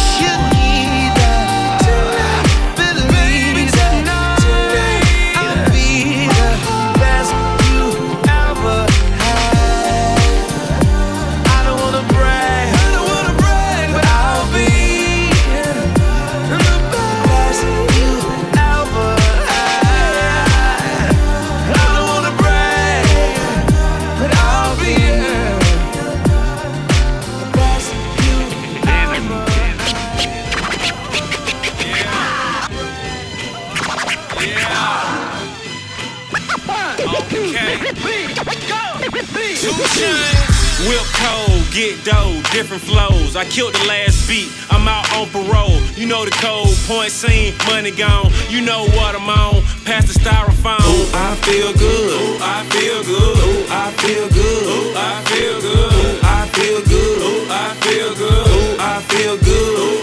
Whip 40.88 41.00
cold, 41.16 41.64
get 41.72 42.04
dough, 42.04 42.42
different 42.52 42.82
flows. 42.82 43.36
I 43.36 43.44
killed 43.46 43.74
the 43.74 43.84
last 43.86 44.28
beat, 44.28 44.52
I'm 44.70 44.86
out 44.86 45.10
on 45.16 45.28
parole. 45.30 45.80
You 45.96 46.04
know 46.04 46.24
the 46.26 46.30
code, 46.30 46.76
point 46.86 47.10
scene, 47.10 47.54
money 47.66 47.90
gone. 47.90 48.30
You 48.50 48.60
know 48.60 48.84
what 48.92 49.14
I'm 49.14 49.28
on, 49.28 49.62
past 49.84 50.08
the 50.12 50.18
styrofoam. 50.20 50.84
Ooh, 50.84 51.08
I 51.16 51.34
feel 51.36 51.72
good, 51.72 52.12
Ooh, 52.12 52.38
I 52.40 52.64
feel 52.68 53.02
good, 53.02 53.38
Ooh, 53.38 53.66
I 53.70 53.90
feel 54.02 54.28
good, 54.28 54.66
Ooh, 54.68 54.94
I 54.94 55.24
feel 55.24 55.60
good, 55.60 55.92
Ooh, 55.94 56.20
I 56.22 56.46
feel 56.52 56.80
good, 56.84 57.22
Ooh, 57.22 57.48
I 57.50 57.72
feel 57.80 58.14
good, 58.14 58.14
Ooh, 58.14 58.14
I 58.14 58.14
feel 58.14 58.14
good, 58.14 58.46
Ooh, 58.46 58.76
I 58.78 59.00
feel 59.08 59.36
good. 59.38 59.93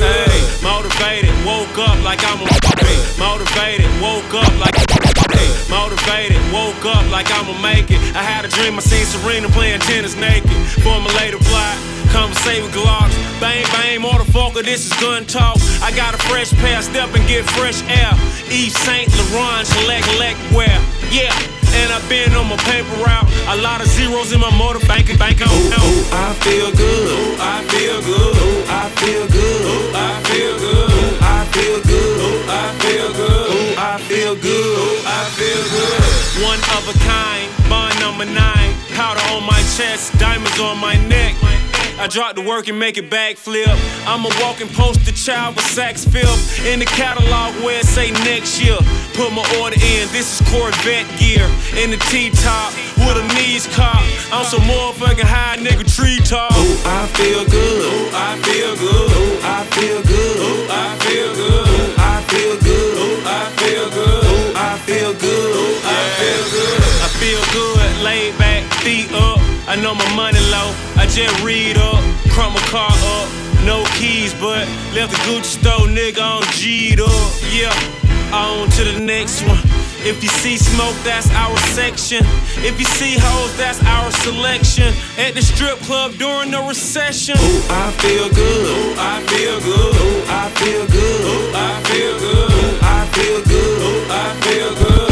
Hey, 0.00 0.40
motivated, 0.62 1.30
woke 1.44 1.76
up 1.76 2.02
like 2.02 2.24
I'm 2.24 2.40
a 2.40 2.48
motivated, 3.20 3.86
woke 4.00 4.32
up 4.32 4.48
like 4.58 4.72
motivated, 5.68 6.40
woke 6.52 6.84
up 6.84 7.04
like 7.10 7.30
I'ma 7.30 7.52
make 7.60 7.90
it. 7.90 8.00
I 8.16 8.22
had 8.24 8.44
a 8.44 8.48
dream, 8.48 8.76
I 8.76 8.80
seen 8.80 9.04
Serena 9.04 9.48
playing 9.50 9.80
tennis 9.80 10.16
naked. 10.16 10.50
Formulated 10.80 11.40
plot, 11.40 11.76
conversate 12.10 12.62
with 12.62 12.72
Glocks. 12.72 13.12
Bang, 13.40 13.64
bang, 13.76 14.00
motherfucker, 14.00 14.64
this 14.64 14.86
is 14.86 14.92
gun 15.00 15.26
talk. 15.26 15.58
I 15.82 15.92
got 15.94 16.14
a 16.14 16.18
fresh 16.32 16.52
pair, 16.54 16.80
step 16.80 17.14
and 17.14 17.26
get 17.28 17.44
fresh 17.44 17.82
air. 17.84 18.12
Yves 18.48 18.72
Saint 18.80 19.08
Laurent, 19.32 19.66
select, 19.66 20.04
select, 20.06 20.38
wear. 20.52 20.80
Yeah. 21.12 21.59
And 21.74 21.92
I've 21.92 22.06
been 22.08 22.32
on 22.34 22.48
my 22.48 22.56
paper 22.68 22.96
route. 23.04 23.28
A 23.48 23.56
lot 23.56 23.80
of 23.80 23.88
zeros 23.88 24.32
in 24.32 24.40
my 24.40 24.50
motor 24.56 24.84
bank, 24.86 25.06
bank 25.18 25.40
on. 25.42 25.48
Ooh, 25.48 25.70
ooh, 25.70 26.04
I 26.12 26.34
feel 26.42 26.70
good. 26.72 27.08
Ooh, 27.10 27.36
I 27.38 27.62
feel 27.70 28.00
good. 28.02 28.36
Ooh, 28.36 28.64
I 28.68 28.90
feel 28.98 29.26
good. 29.28 29.60
Ooh, 29.66 29.94
I 29.94 30.20
feel 30.26 30.58
good. 30.58 30.90
Ooh, 30.90 31.22
I 31.22 31.44
feel 31.52 31.80
good. 31.82 32.20
Ooh, 32.20 32.46
I 32.48 32.74
feel 32.82 33.12
good. 33.12 33.50
Ooh, 33.50 33.74
I 33.78 33.98
feel 33.98 34.34
good. 34.34 34.78
Ooh, 34.78 35.02
I 35.06 35.24
feel 35.38 35.62
good. 35.70 36.20
One 36.44 36.60
of 36.76 36.88
a 36.88 36.96
kind, 37.04 37.48
bond 37.68 37.98
number 38.00 38.24
nine. 38.24 38.74
Powder 38.94 39.22
on 39.34 39.44
my 39.44 39.60
chest, 39.76 40.18
diamonds 40.18 40.58
on 40.58 40.78
my 40.78 40.96
neck. 41.08 41.34
I 42.00 42.06
drop 42.06 42.34
the 42.34 42.40
work 42.40 42.66
and 42.66 42.78
make 42.80 42.96
it 42.96 43.10
backflip. 43.10 43.68
I'm 44.08 44.24
a 44.24 44.32
walking 44.40 44.72
poster 44.72 45.12
child 45.12 45.56
with 45.56 45.66
sax 45.66 46.02
filth. 46.02 46.64
In 46.64 46.78
the 46.78 46.86
catalog 46.86 47.52
where 47.62 47.80
it 47.80 47.84
say 47.84 48.10
next 48.24 48.56
year. 48.56 48.78
Put 49.12 49.36
my 49.36 49.44
order 49.60 49.76
in, 49.76 50.08
this 50.08 50.40
is 50.40 50.48
Corvette 50.48 51.04
gear. 51.20 51.44
In 51.76 51.92
the 51.92 52.00
T-top, 52.08 52.72
with 53.04 53.20
a 53.20 53.26
knees 53.36 53.68
cop. 53.76 54.00
I'm 54.32 54.48
some 54.48 54.64
motherfucking 54.64 55.28
high 55.28 55.60
nigga 55.60 55.84
tree 55.84 56.16
top. 56.24 56.56
Ooh, 56.56 56.80
I 56.88 57.04
feel 57.20 57.44
good. 57.44 57.84
Ooh, 57.84 58.08
I 58.16 58.40
feel 58.48 58.72
good. 58.80 59.08
Ooh, 59.20 59.36
I 59.44 59.60
feel 59.76 60.00
good. 60.00 60.36
Ooh, 60.40 60.72
I 60.72 60.96
feel 61.04 61.36
good. 61.36 61.68
Ooh, 61.68 62.00
I 62.00 62.16
feel 62.32 62.56
good. 62.64 62.96
Ooh, 62.96 63.28
I 63.28 63.44
feel 63.60 63.90
good. 63.92 64.24
Ooh, 64.24 64.56
I 64.56 64.72
feel 64.88 65.12
good. 65.20 65.52
Ooh, 65.52 65.76
I 65.84 66.00
feel 66.16 66.44
good. 66.48 66.80
I 67.04 67.08
feel 67.20 67.42
good, 67.52 68.02
laid 68.02 68.32
back, 68.38 68.49
feet 68.80 69.12
up. 69.12 69.38
I 69.68 69.76
know 69.76 69.94
my 69.94 70.08
money 70.14 70.40
low. 70.50 70.72
I 70.96 71.06
just 71.06 71.34
read 71.44 71.76
up, 71.76 72.00
crumb 72.30 72.54
my 72.54 72.64
car 72.72 72.90
up. 72.90 73.28
No 73.64 73.84
keys, 73.96 74.32
but 74.34 74.66
left 74.94 75.12
the 75.12 75.20
Gucci 75.28 75.60
store, 75.60 75.86
nigga, 75.86 76.22
on 76.22 76.42
G'd 76.56 77.00
up. 77.00 77.30
Yeah, 77.52 77.74
on 78.32 78.68
to 78.70 78.84
the 78.84 78.98
next 78.98 79.42
one. 79.44 79.60
If 80.02 80.22
you 80.22 80.30
see 80.30 80.56
smoke, 80.56 80.96
that's 81.04 81.30
our 81.32 81.56
section. 81.76 82.24
If 82.64 82.78
you 82.80 82.86
see 82.86 83.16
hoes, 83.20 83.54
that's 83.58 83.82
our 83.84 84.10
selection. 84.24 84.94
At 85.18 85.34
the 85.34 85.42
strip 85.42 85.78
club 85.80 86.14
during 86.14 86.50
the 86.50 86.62
recession. 86.62 87.36
Ooh, 87.36 87.62
I 87.68 87.90
feel 88.00 88.28
good. 88.30 88.66
Ooh, 88.66 88.94
I 88.96 89.20
feel 89.28 89.60
good. 89.60 89.94
Ooh, 90.00 90.24
I 90.26 90.48
feel 90.56 90.86
good. 90.86 91.20
Ooh, 91.28 91.52
I 91.54 91.82
feel 91.84 92.18
good. 92.18 92.50
Ooh, 92.50 92.78
I 92.80 93.06
feel 93.12 93.42
good. 93.44 93.82
Ooh, 93.82 94.06
I 94.10 94.40
feel 94.40 94.74
good. 94.74 95.09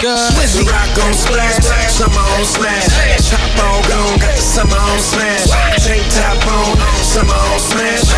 Good. 0.00 0.32
The 0.56 0.64
rock 0.64 0.96
on 1.04 1.12
splash, 1.12 1.60
summer 1.92 2.24
on 2.36 2.44
smash. 2.48 2.88
Top 3.28 3.40
on 3.60 3.84
gone, 3.86 4.16
got 4.18 4.32
the 4.32 4.40
summer 4.40 4.80
on 4.80 4.98
smash. 4.98 5.52
Tank 5.84 6.02
top 6.16 6.40
on, 6.48 6.74
summer 7.04 7.36
on 7.36 7.60
smash. 7.60 8.08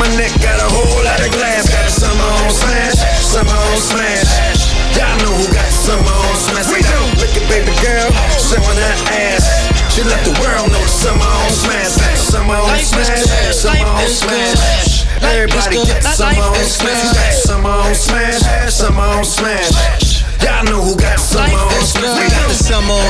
My 0.00 0.08
neck 0.16 0.32
got 0.40 0.58
a 0.58 0.68
whole 0.72 1.04
lot 1.04 1.20
of 1.20 1.30
glass, 1.30 1.68
got 1.68 1.84
the 1.84 1.92
summer 1.92 2.28
on 2.40 2.50
smash, 2.50 2.96
summer 3.20 3.52
on 3.52 3.78
smash. 3.78 4.72
Y'all 4.96 5.12
know 5.20 5.32
who 5.36 5.46
got 5.52 5.68
the 5.68 5.76
summer 5.76 6.08
on 6.08 6.36
smash. 6.40 6.66
We 6.72 6.80
do. 6.80 6.98
Look 7.20 7.36
at 7.36 7.44
baby 7.52 7.74
girl, 7.84 8.08
showing 8.40 8.80
her 8.80 8.96
ass. 9.12 9.44
She 9.92 10.02
let 10.02 10.24
the 10.24 10.34
world 10.40 10.72
know 10.72 10.80
the 10.80 10.88
summer 10.88 11.22
on 11.22 11.52
smash. 11.52 11.94
Summer 12.16 12.56
on 12.56 12.80
smash, 12.80 13.28
summer 13.52 13.86
on 13.86 14.08
smash. 14.08 15.04
Everybody 15.22 15.76
good. 15.84 16.02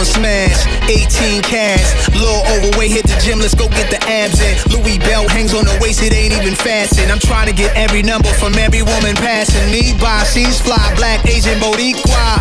Smash, 0.04 0.68
18 0.88 1.42
cash. 1.42 2.08
Little 2.12 2.44
overweight, 2.52 2.92
hit 2.92 3.06
the 3.08 3.16
gym, 3.24 3.40
let's 3.40 3.54
go 3.54 3.68
get 3.68 3.88
the 3.88 3.98
abs 4.04 4.40
in. 4.40 4.54
Louis 4.70 4.98
belt 5.00 5.30
hangs 5.32 5.54
on 5.54 5.64
the 5.64 5.76
waist, 5.80 6.02
it 6.02 6.12
ain't 6.12 6.36
even 6.36 6.54
fastened. 6.54 7.10
I'm 7.10 7.18
trying 7.18 7.48
to 7.48 7.56
get 7.56 7.74
every 7.74 8.02
number 8.02 8.28
from 8.36 8.54
every 8.54 8.82
woman 8.82 9.16
passing 9.16 9.64
me 9.72 9.96
by. 9.96 10.22
She's 10.24 10.60
fly, 10.60 10.92
black, 10.96 11.24
Asian, 11.24 11.58
Boricua. 11.58 12.38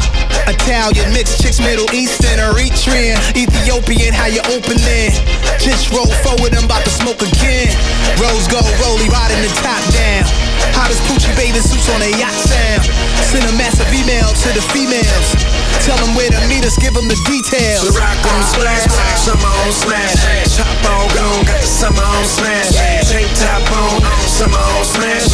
Italian, 0.47 1.07
mixed 1.13 1.39
chicks, 1.41 1.59
Middle 1.59 1.87
Eastern, 1.95 2.35
Eritrean, 2.35 3.15
Ethiopian, 3.31 4.11
how 4.11 4.27
you 4.27 4.43
opening? 4.51 5.15
Just 5.55 5.87
roll 5.95 6.09
forward, 6.19 6.51
I'm 6.51 6.67
about 6.67 6.83
to 6.83 6.91
smoke 6.91 7.23
again. 7.23 7.71
Rose 8.19 8.47
gold, 8.51 8.67
rollie, 8.83 9.07
riding 9.07 9.39
the 9.39 9.51
top 9.63 9.79
down. 9.95 10.27
Hottest 10.75 10.99
Pucci 11.07 11.31
bathing 11.39 11.63
suits 11.63 11.87
on 11.89 12.01
a 12.01 12.11
yacht 12.19 12.35
sound. 12.35 12.83
Send 13.23 13.47
a 13.47 13.55
massive 13.55 13.87
email 13.93 14.27
to 14.27 14.49
the 14.51 14.63
females. 14.75 15.52
Tell 15.83 15.99
them 15.99 16.15
where 16.15 16.31
to 16.31 16.39
meet 16.47 16.63
us, 16.63 16.79
give 16.79 16.95
them 16.95 17.11
the 17.11 17.19
details. 17.27 17.83
The 17.83 17.91
rock 17.99 18.15
on 18.15 18.41
splash, 18.47 18.87
summer 19.19 19.51
on 19.51 19.71
smash. 19.75 20.15
Top 20.55 20.79
on 20.87 21.11
gone, 21.11 21.43
got 21.43 21.59
the 21.59 21.67
summer 21.67 21.99
on 21.99 22.23
smash. 22.23 22.71
Tank 23.11 23.27
top 23.35 23.67
on, 23.67 23.99
summer 24.23 24.63
on 24.63 24.83
smash. 24.87 25.27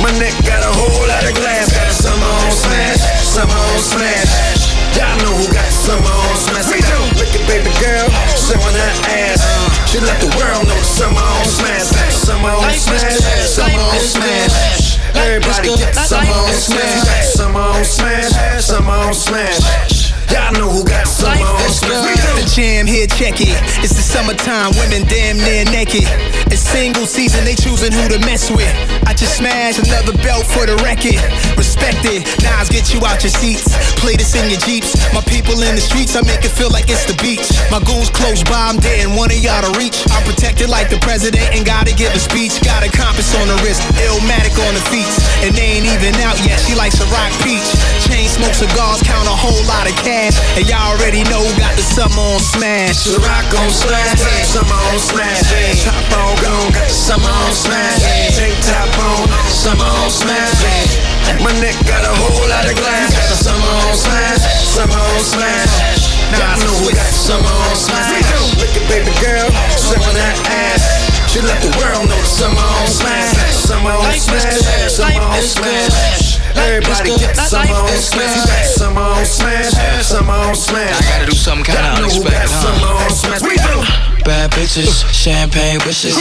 My 0.00 0.08
neck 0.16 0.32
got 0.48 0.64
a 0.64 0.72
whole 0.72 1.04
lot 1.04 1.20
of 1.20 1.36
glass, 1.36 1.68
got 1.68 1.84
the 1.84 1.92
summer 1.92 2.32
on 2.48 2.52
smash, 2.56 3.04
summer 3.20 3.60
on 3.60 3.80
smash. 3.84 4.72
Y'all 4.96 5.12
know 5.20 5.36
who 5.36 5.44
got 5.52 5.68
summer 5.68 6.16
on 6.16 6.36
smash. 6.40 6.72
We 6.72 6.80
do. 6.80 6.98
Look 7.20 7.28
at 7.36 7.44
baby 7.44 7.68
girl, 7.76 8.08
showing 8.40 8.72
her 8.72 8.92
ass. 9.20 9.44
She 9.84 10.00
let 10.00 10.16
the 10.16 10.32
world 10.40 10.64
know 10.64 10.80
the 10.80 10.88
summer 10.96 11.20
on 11.20 11.44
smash. 11.44 11.92
Summer 12.16 12.56
on 12.56 12.72
smash, 12.72 13.20
summer 13.44 13.84
on 13.84 14.00
smash. 14.00 14.87
Good. 15.18 15.42
Everybody 15.42 15.68
Life 15.68 15.78
is 15.78 15.84
get 15.84 15.94
good. 15.94 16.06
summer 16.06 16.32
on 16.32 16.52
smash, 16.54 17.02
good. 17.02 17.24
summer 17.36 17.60
on 17.60 17.84
smash, 17.84 18.64
summer 18.64 18.90
on 18.92 19.14
smash. 19.14 20.12
Y'all 20.30 20.52
know 20.52 20.68
who 20.70 20.84
got 20.84 21.06
summer 21.06 21.44
on 21.44 21.70
smash. 21.70 22.04
We 22.06 22.14
good. 22.14 22.44
The 22.44 22.50
jam 22.54 22.86
here, 22.86 23.06
check 23.06 23.40
it. 23.40 23.56
It's 23.82 23.94
the 23.96 24.02
summertime, 24.02 24.72
women 24.78 25.06
damn 25.08 25.38
near 25.38 25.64
naked. 25.64 26.06
It's 26.52 26.62
single 26.62 27.06
season, 27.06 27.44
they 27.44 27.54
choosing 27.54 27.92
who 27.92 28.08
to 28.08 28.18
mess 28.20 28.50
with. 28.50 28.72
I 29.18 29.26
just 29.26 29.42
smashed 29.42 29.82
another 29.82 30.14
belt 30.22 30.46
for 30.46 30.62
the 30.62 30.78
record. 30.86 31.18
Respect 31.58 32.06
it, 32.06 32.22
Nas 32.38 32.70
get 32.70 32.94
you 32.94 33.02
out 33.02 33.18
your 33.26 33.34
seats. 33.34 33.66
Play 33.98 34.14
this 34.14 34.38
in 34.38 34.46
your 34.46 34.62
jeeps. 34.62 34.94
My 35.10 35.18
people 35.26 35.58
in 35.58 35.74
the 35.74 35.82
streets, 35.82 36.14
I 36.14 36.22
make 36.22 36.46
it 36.46 36.54
feel 36.54 36.70
like 36.70 36.86
it's 36.86 37.02
the 37.02 37.18
beach. 37.18 37.42
My 37.66 37.82
goons 37.82 38.14
close 38.14 38.46
by, 38.46 38.70
I'm 38.70 38.78
dead, 38.78 39.02
and 39.02 39.18
one 39.18 39.34
of 39.34 39.42
y'all 39.42 39.58
to 39.66 39.74
reach. 39.74 40.06
I'm 40.14 40.22
protected 40.22 40.70
like 40.70 40.86
the 40.86 41.02
president 41.02 41.42
and 41.50 41.66
gotta 41.66 41.90
give 41.98 42.14
a 42.14 42.22
speech. 42.22 42.62
Got 42.62 42.86
a 42.86 42.90
compass 42.94 43.34
on 43.42 43.50
the 43.50 43.58
wrist, 43.66 43.82
illmatic 44.06 44.54
on 44.70 44.78
the 44.78 44.84
feet. 44.86 45.10
And 45.42 45.50
they 45.50 45.82
ain't 45.82 45.90
even 45.90 46.14
out 46.22 46.38
yet, 46.46 46.62
she 46.62 46.78
likes 46.78 47.02
a 47.02 47.06
rock 47.10 47.34
peach. 47.42 47.66
Chain 48.06 48.30
smoke 48.30 48.54
cigars, 48.54 49.02
count 49.02 49.26
a 49.26 49.34
whole 49.34 49.66
lot 49.66 49.90
of 49.90 49.98
cash. 50.06 50.38
And 50.54 50.62
y'all 50.70 50.94
already 50.94 51.26
know 51.26 51.42
got 51.58 51.74
the 51.74 51.82
summer 51.82 52.22
on 52.22 52.38
smash. 52.38 53.02
The 53.10 53.18
rock 53.18 53.50
on 53.50 53.70
smash, 53.74 54.22
summer 54.46 54.78
on 54.94 55.02
smash. 55.02 55.42
Top 55.82 56.06
on 56.22 56.38
gone, 56.38 56.70
got 56.70 56.86
the 56.86 56.94
summer 56.94 57.34
on 57.34 57.50
smash. 57.50 57.98
Tank 58.38 58.54
top 58.62 58.86
on, 58.94 59.07
summer 59.48 59.84
on 59.84 60.10
smash. 60.10 60.98
My 61.40 61.52
neck 61.60 61.76
got 61.84 62.04
a 62.04 62.12
whole 62.12 62.48
lot 62.48 62.64
of 62.68 62.76
glass, 62.76 63.12
got 63.12 63.28
the 63.28 63.38
summer 63.38 63.72
on 63.88 63.94
smash, 63.94 64.42
summer 64.64 64.96
on 64.96 65.22
smash. 65.22 66.18
Now 66.32 66.44
I 66.44 66.56
know 66.60 66.74
who 66.82 66.92
got 66.92 67.08
summer 67.12 67.48
on 67.48 67.76
smash. 67.76 68.24
Look 68.58 68.72
at 68.74 68.84
baby 68.88 69.12
girl, 69.20 69.48
showing 69.76 70.16
that 70.16 70.36
ass. 70.48 71.08
She 71.30 71.40
let 71.44 71.60
the 71.60 71.72
world 71.76 72.08
know 72.08 72.16
the 72.16 72.26
summer 72.26 72.56
on 72.56 72.86
smash, 72.88 73.36
summer 73.52 73.92
on 73.92 74.12
smash, 74.16 74.64
summer 74.88 75.20
on 75.20 75.42
smash. 75.42 76.40
Everybody 76.56 77.16
get 77.20 77.36
good. 77.36 77.48
summer 77.48 77.76
on 77.76 77.96
smash, 78.00 78.44
good. 78.44 78.66
summer 78.76 79.00
on 79.00 79.24
smash, 79.24 79.72
summer 80.02 80.32
on 80.32 80.56
smash. 80.56 80.96
I 80.96 81.04
gotta 81.04 81.26
do 81.30 81.36
something 81.36 81.64
kinda 81.64 81.80
Y'all 81.80 82.02
know 82.02 82.08
who 82.08 82.24
got 82.24 82.34
unexpected, 82.34 82.50
huh? 82.50 82.62
summer 82.64 82.92
on 82.98 83.10
smash. 83.12 83.42
We 83.42 83.56
do. 83.56 84.24
Bad 84.24 84.50
bitches, 84.52 85.04
champagne 85.12 85.78
wishes. 85.86 86.16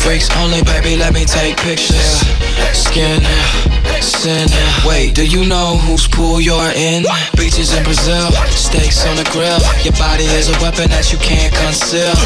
Freaks 0.00 0.28
only, 0.38 0.62
baby, 0.62 0.96
let 0.96 1.12
me 1.12 1.24
take 1.24 1.56
pictures. 1.58 2.20
Skin, 2.72 3.20
sin. 4.00 4.48
Wait, 4.86 5.14
do 5.14 5.24
you 5.26 5.44
know 5.46 5.76
whose 5.76 6.08
pool 6.08 6.40
you're 6.40 6.72
in? 6.74 7.04
Beaches 7.36 7.72
in 7.76 7.84
Brazil, 7.84 8.30
steaks 8.48 9.06
on 9.06 9.16
the 9.16 9.24
grill. 9.30 9.60
Your 9.84 9.92
body 9.94 10.24
is 10.24 10.48
a 10.48 10.56
weapon 10.62 10.88
that 10.90 11.12
you 11.12 11.18
can't 11.18 11.52
conceal. 11.54 12.16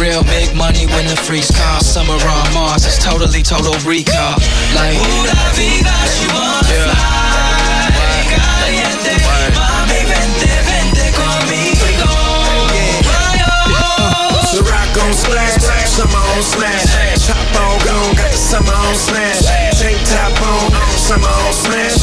Real 0.00 0.24
big 0.24 0.56
money 0.56 0.86
when 0.86 1.06
the 1.06 1.16
freaks 1.16 1.50
call. 1.50 1.80
Summer 1.80 2.14
on 2.14 2.54
Mars, 2.54 2.86
it's 2.86 2.98
totally 3.02 3.42
total 3.42 3.74
recall. 3.86 4.34
Like, 4.74 4.96
Ooh, 4.96 5.26
la 5.28 5.52
vida, 5.54 5.94
she 6.08 6.26
wanna 6.32 6.68
Yeah. 6.72 6.94
fly. 6.94 7.69
On 16.40 16.46
smash. 16.46 17.28
Top 17.28 17.36
on 17.60 17.76
gone, 17.84 18.16
got 18.16 18.30
the 18.32 18.40
summer 18.40 18.72
on 18.72 18.96
smash. 18.96 19.44
Tank 19.76 20.00
top 20.08 20.32
on, 20.40 20.72
summer 20.96 21.28
on 21.28 21.52
smash. 21.52 22.00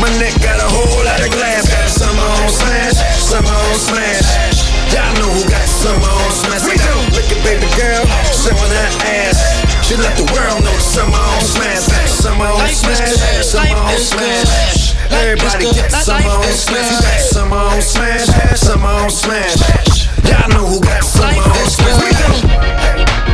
My 0.00 0.08
neck 0.16 0.40
got 0.40 0.56
a 0.56 0.68
whole 0.72 1.04
lot 1.04 1.20
of 1.20 1.28
glass, 1.28 1.68
got 1.68 1.84
the 1.84 1.92
summer 1.92 2.28
on 2.40 2.48
smash, 2.48 2.96
summer 3.20 3.52
on 3.52 3.76
smash. 3.76 4.64
Y'all 4.88 5.12
know 5.20 5.28
who 5.36 5.44
got 5.44 5.68
summer 5.68 6.00
on 6.00 6.32
smash. 6.32 6.64
We 6.64 6.80
do. 6.80 6.94
Look 7.12 7.28
at 7.28 7.40
baby 7.44 7.68
girl, 7.76 8.00
showing 8.32 8.72
her 8.72 8.90
ass. 9.20 9.36
She 9.84 10.00
let 10.00 10.16
the 10.16 10.24
world 10.32 10.64
know 10.64 10.72
the 10.72 10.80
summer 10.80 11.12
on 11.12 11.44
smash. 11.44 11.84
The 11.92 12.08
summer 12.08 12.48
on 12.48 12.72
smash, 12.72 13.20
summer 13.44 13.76
on 13.76 14.00
smash. 14.00 14.96
Everybody 15.12 15.68
get 15.76 15.92
summer 15.92 16.40
on 16.40 16.52
smash. 16.56 17.04
summer 17.28 17.60
on 17.60 17.82
smash, 17.84 18.32
summer 18.56 18.96
on 19.04 19.10
smash. 19.10 20.08
Y'all 20.24 20.48
know 20.48 20.64
who 20.72 20.80
got 20.80 21.04
summer 21.04 21.36
on 21.36 21.68
smash. 21.68 22.00
We 22.00 22.10
do. 22.16 23.31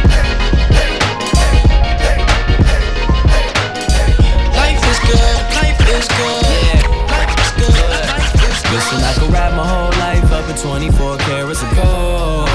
Could 9.19 9.33
rap 9.33 9.53
my 9.55 9.67
whole 9.67 9.91
life 10.01 10.31
up 10.33 10.49
in 10.49 10.57
24 10.57 11.19
carats 11.19 11.63
of 11.63 11.71
gold. 11.75 12.49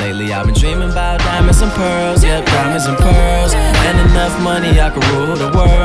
Lately 0.00 0.32
I've 0.32 0.46
been 0.46 0.54
dreaming 0.54 0.90
about 0.90 1.20
diamonds 1.20 1.60
and 1.60 1.72
pearls, 1.72 2.24
yep, 2.24 2.44
diamonds 2.46 2.86
and 2.86 2.96
pearls. 2.96 3.54
And 3.54 4.10
enough 4.10 4.40
money 4.42 4.80
I 4.80 4.90
could 4.90 5.04
rule 5.12 5.36
the 5.36 5.50
world. 5.56 5.75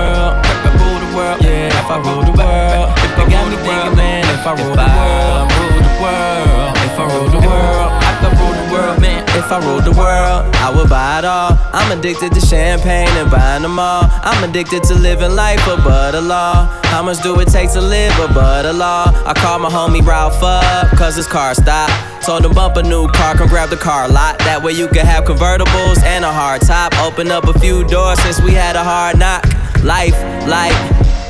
If 9.52 9.62
I 9.62 9.68
ruled 9.68 9.84
the 9.84 9.92
world, 9.92 10.56
I 10.64 10.72
would 10.74 10.88
buy 10.88 11.20
it 11.20 11.26
all. 11.26 11.60
I'm 11.74 11.92
addicted 11.92 12.32
to 12.36 12.40
champagne 12.40 13.10
and 13.20 13.30
buying 13.30 13.64
them 13.64 13.80
all. 13.80 14.08
I'm 14.24 14.50
addicted 14.50 14.82
to 14.84 14.96
living 14.96 15.36
life 15.36 15.62
above 15.68 16.14
the 16.14 16.22
law. 16.22 16.68
How 16.86 17.04
much 17.04 17.22
do 17.22 17.38
it 17.42 17.50
take 17.50 17.70
to 17.74 17.82
live 17.82 18.18
above 18.18 18.64
the 18.64 18.72
law? 18.72 19.12
I 19.26 19.34
called 19.34 19.62
my 19.62 19.68
homie 19.68 20.08
Ralph 20.08 20.42
up, 20.42 20.88
cause 20.96 21.18
his 21.18 21.28
car 21.28 21.54
stopped. 21.54 21.92
Told 22.26 22.46
him 22.46 22.54
bump 22.54 22.78
a 22.78 22.84
new 22.84 23.10
car, 23.10 23.36
come 23.36 23.50
grab 23.50 23.70
the 23.70 23.76
car 23.76 24.08
lot. 24.08 24.40
That 24.40 24.64
way 24.64 24.72
you 24.72 24.88
can 24.88 25.06
have 25.06 25.26
convertibles 25.26 26.02
and 26.02 26.24
a 26.24 26.32
hard 26.32 26.62
top. 26.62 26.98
Open 27.02 27.30
up 27.30 27.44
a 27.44 27.60
few 27.60 27.84
doors 27.90 28.22
since 28.22 28.42
we 28.42 28.54
had 28.54 28.78
a 28.78 28.84
hard 28.86 29.20
knock. 29.20 29.44
Life, 29.84 30.16
like, 30.48 30.72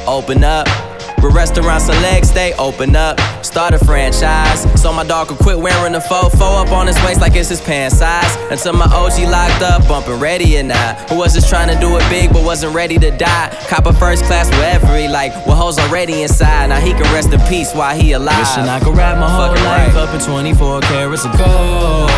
open 0.05 0.43
up. 0.43 0.67
With 1.21 1.35
restaurants 1.35 1.87
and 1.87 2.01
legs, 2.01 2.31
they 2.31 2.53
open 2.53 2.95
up. 2.95 3.19
Start 3.45 3.73
a 3.73 3.79
franchise. 3.79 4.61
So 4.81 4.91
my 4.91 5.03
dog 5.05 5.27
could 5.27 5.37
quit 5.37 5.59
wearing 5.59 5.93
the 5.93 5.99
fofo 5.99 6.65
up 6.65 6.71
on 6.71 6.87
his 6.87 6.95
waist 7.03 7.21
like 7.21 7.35
it's 7.35 7.49
his 7.49 7.61
pants 7.61 7.99
size. 7.99 8.35
Until 8.49 8.73
my 8.73 8.85
OG 8.85 9.29
locked 9.29 9.61
up, 9.61 9.87
bumping 9.87 10.19
ready 10.19 10.57
or 10.57 10.63
not. 10.63 11.09
Who 11.09 11.17
was 11.17 11.33
just 11.35 11.47
trying 11.47 11.67
to 11.73 11.79
do 11.79 11.95
it 11.95 12.09
big 12.09 12.33
but 12.33 12.43
wasn't 12.43 12.73
ready 12.73 12.97
to 12.97 13.11
die. 13.11 13.55
Cop 13.67 13.85
a 13.85 13.93
first 13.93 14.23
class 14.25 14.49
with 14.49 14.63
every 14.63 15.07
like, 15.07 15.31
well, 15.45 15.55
hoes 15.55 15.77
already 15.77 16.23
inside. 16.23 16.67
Now 16.67 16.79
he 16.79 16.91
can 16.91 17.03
rest 17.13 17.31
in 17.31 17.39
peace 17.41 17.73
while 17.73 17.95
he 17.95 18.13
alive. 18.13 18.39
Wishing 18.39 18.63
I 18.69 18.79
could 18.79 18.97
rap 18.97 19.19
my 19.19 19.29
whole 19.29 19.49
Fucking 19.49 19.63
life 19.63 19.93
right. 19.93 20.07
up 20.07 20.15
in 20.15 20.21
24 20.21 20.81
carats 20.81 21.25
of 21.25 21.37
gold. 21.37 22.09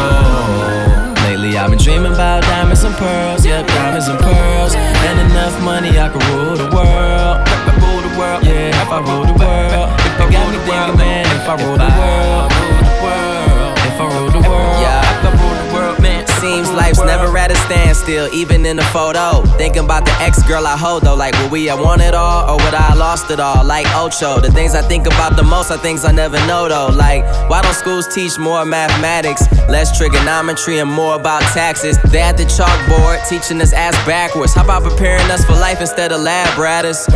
Lately 1.23 1.57
I've 1.57 1.69
been 1.69 1.79
dreaming 1.79 2.13
about 2.13 2.43
diamonds 2.43 2.83
and 2.83 2.95
pearls, 2.95 3.45
yep, 3.45 3.67
diamonds 3.67 4.07
and 4.07 4.19
pearls. 4.19 4.75
And 4.75 5.31
enough 5.31 5.61
money 5.61 5.99
I 5.99 6.07
could 6.07 6.23
rule 6.25 6.55
the 6.55 6.73
world. 6.73 7.92
If 8.13 8.19
I 8.19 8.21
world, 8.21 8.45
yeah, 8.45 8.81
if 8.83 8.89
I 8.91 8.99
rule 8.99 9.25
the 9.25 9.33
world. 9.33 9.89
It 10.21 10.31
got 10.31 10.45
me 10.51 10.57
thinking, 10.69 10.97
man, 10.99 11.25
if 11.25 11.49
I 11.49 11.55
rule 11.65 11.77
the 11.81 11.89
world, 11.97 12.52
Seems 16.43 16.69
life's 16.73 16.99
never 16.99 17.37
at 17.37 17.51
a 17.51 17.55
standstill. 17.55 18.27
even 18.33 18.65
in 18.65 18.75
the 18.75 18.83
photo. 18.91 19.43
Thinking 19.57 19.85
about 19.85 20.03
the 20.03 20.11
ex 20.19 20.43
girl 20.43 20.67
I 20.67 20.75
hold 20.75 21.03
though, 21.03 21.15
like, 21.15 21.33
would 21.39 21.51
we 21.51 21.67
have 21.67 21.79
won 21.79 22.01
it 22.01 22.13
all 22.13 22.49
or 22.49 22.57
would 22.65 22.73
I 22.73 22.81
have 22.81 22.97
lost 22.97 23.31
it 23.31 23.39
all? 23.39 23.63
Like 23.63 23.87
Ocho, 23.95 24.41
the 24.41 24.51
things 24.51 24.75
I 24.75 24.81
think 24.81 25.07
about 25.07 25.37
the 25.37 25.43
most 25.43 25.71
are 25.71 25.77
things 25.77 26.03
I 26.03 26.11
never 26.11 26.35
know 26.45 26.67
though. 26.67 26.87
Like, 26.87 27.23
why 27.49 27.61
don't 27.61 27.73
schools 27.73 28.13
teach 28.13 28.37
more 28.37 28.65
mathematics, 28.65 29.49
less 29.69 29.97
trigonometry, 29.97 30.79
and 30.79 30.91
more 30.91 31.15
about 31.15 31.43
taxes? 31.53 31.97
They 32.11 32.21
at 32.21 32.35
the 32.35 32.43
chalkboard 32.43 33.25
teaching 33.29 33.61
us 33.61 33.71
ass 33.71 33.95
backwards. 34.05 34.53
How 34.53 34.65
about 34.65 34.83
preparing 34.83 35.31
us 35.31 35.45
for 35.45 35.53
life 35.53 35.79
instead 35.79 36.11
of 36.11 36.19
lab 36.19 36.57
ratters? 36.59 37.07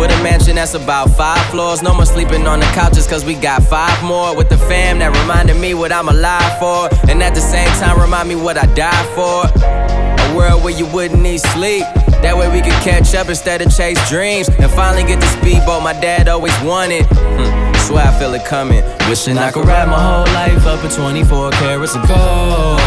With 0.00 0.10
a 0.10 0.22
mansion 0.24 0.56
that's 0.56 0.74
about 0.74 1.10
five 1.10 1.44
floors, 1.50 1.82
no 1.82 1.94
more 1.94 2.06
sleeping 2.06 2.48
on 2.48 2.58
the 2.58 2.66
couches 2.66 3.06
cause 3.06 3.24
we 3.24 3.34
got 3.34 3.62
five 3.62 4.02
more. 4.02 4.34
With 4.34 4.48
the 4.48 4.58
fam 4.58 4.98
that 4.98 5.16
reminded 5.16 5.56
me 5.56 5.74
what 5.74 5.92
I'm 5.92 6.08
alive 6.08 6.58
for, 6.58 6.88
and 7.08 7.22
at 7.22 7.36
the 7.36 7.40
same 7.40 7.68
time 7.78 8.00
remind 8.00 8.28
me 8.28 8.34
what 8.34 8.56
I 8.56 8.71
died 8.74 9.06
for. 9.14 9.44
A 9.54 10.36
world 10.36 10.62
where 10.64 10.72
you 10.72 10.86
wouldn't 10.86 11.20
need 11.20 11.40
sleep. 11.40 11.84
That 12.22 12.36
way 12.36 12.48
we 12.48 12.60
could 12.62 12.78
catch 12.80 13.14
up 13.14 13.28
instead 13.28 13.60
of 13.60 13.74
chase 13.74 13.98
dreams. 14.08 14.48
And 14.48 14.70
finally 14.70 15.04
get 15.04 15.20
the 15.20 15.26
speedboat 15.26 15.82
my 15.82 15.92
dad 15.92 16.28
always 16.28 16.56
wanted. 16.62 17.04
Hmm, 17.10 17.74
swear 17.86 18.06
I 18.06 18.18
feel 18.18 18.32
it 18.34 18.44
coming. 18.44 18.82
Wishing 19.08 19.38
I 19.38 19.50
could 19.50 19.66
wrap 19.66 19.88
my 19.88 19.98
whole 19.98 20.26
life 20.34 20.64
up 20.66 20.84
in 20.84 20.90
24 20.90 21.50
carats 21.52 21.94
of 21.96 22.06
gold. 22.06 22.80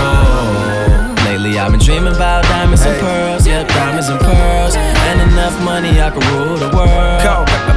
Lately 1.26 1.60
I've 1.60 1.71
been 1.71 1.82
dreaming 1.82 2.15
about 2.15 2.43
diamonds 2.45 2.86
and 2.86 3.00
pearls. 3.00 3.45
Yeah, 3.45 3.63
diamonds 3.67 4.10
and 4.10 4.19
pearls. 4.19 4.76
And 4.76 5.32
enough 5.32 5.56
money 5.63 6.00
I 6.02 6.10
could 6.10 6.26
rule 6.34 6.58
the 6.58 6.71
world. 6.74 7.21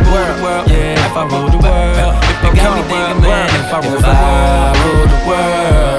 Rule 0.08 0.24
the 0.24 0.42
world. 0.42 0.70
Yeah, 0.70 0.94
if 0.94 1.16
I 1.16 1.24
rule 1.26 1.50
the 1.50 1.58
world. 1.58 2.14
It 2.46 2.56
got 2.56 2.76
me 2.76 2.82
thinking, 2.88 3.20
man, 3.20 3.50
if 3.50 3.74
I 3.74 3.78
rule 3.84 4.00
the 4.00 4.14
world. 4.14 4.76
Rule 4.86 5.06
the 5.10 5.20
world. 5.28 5.97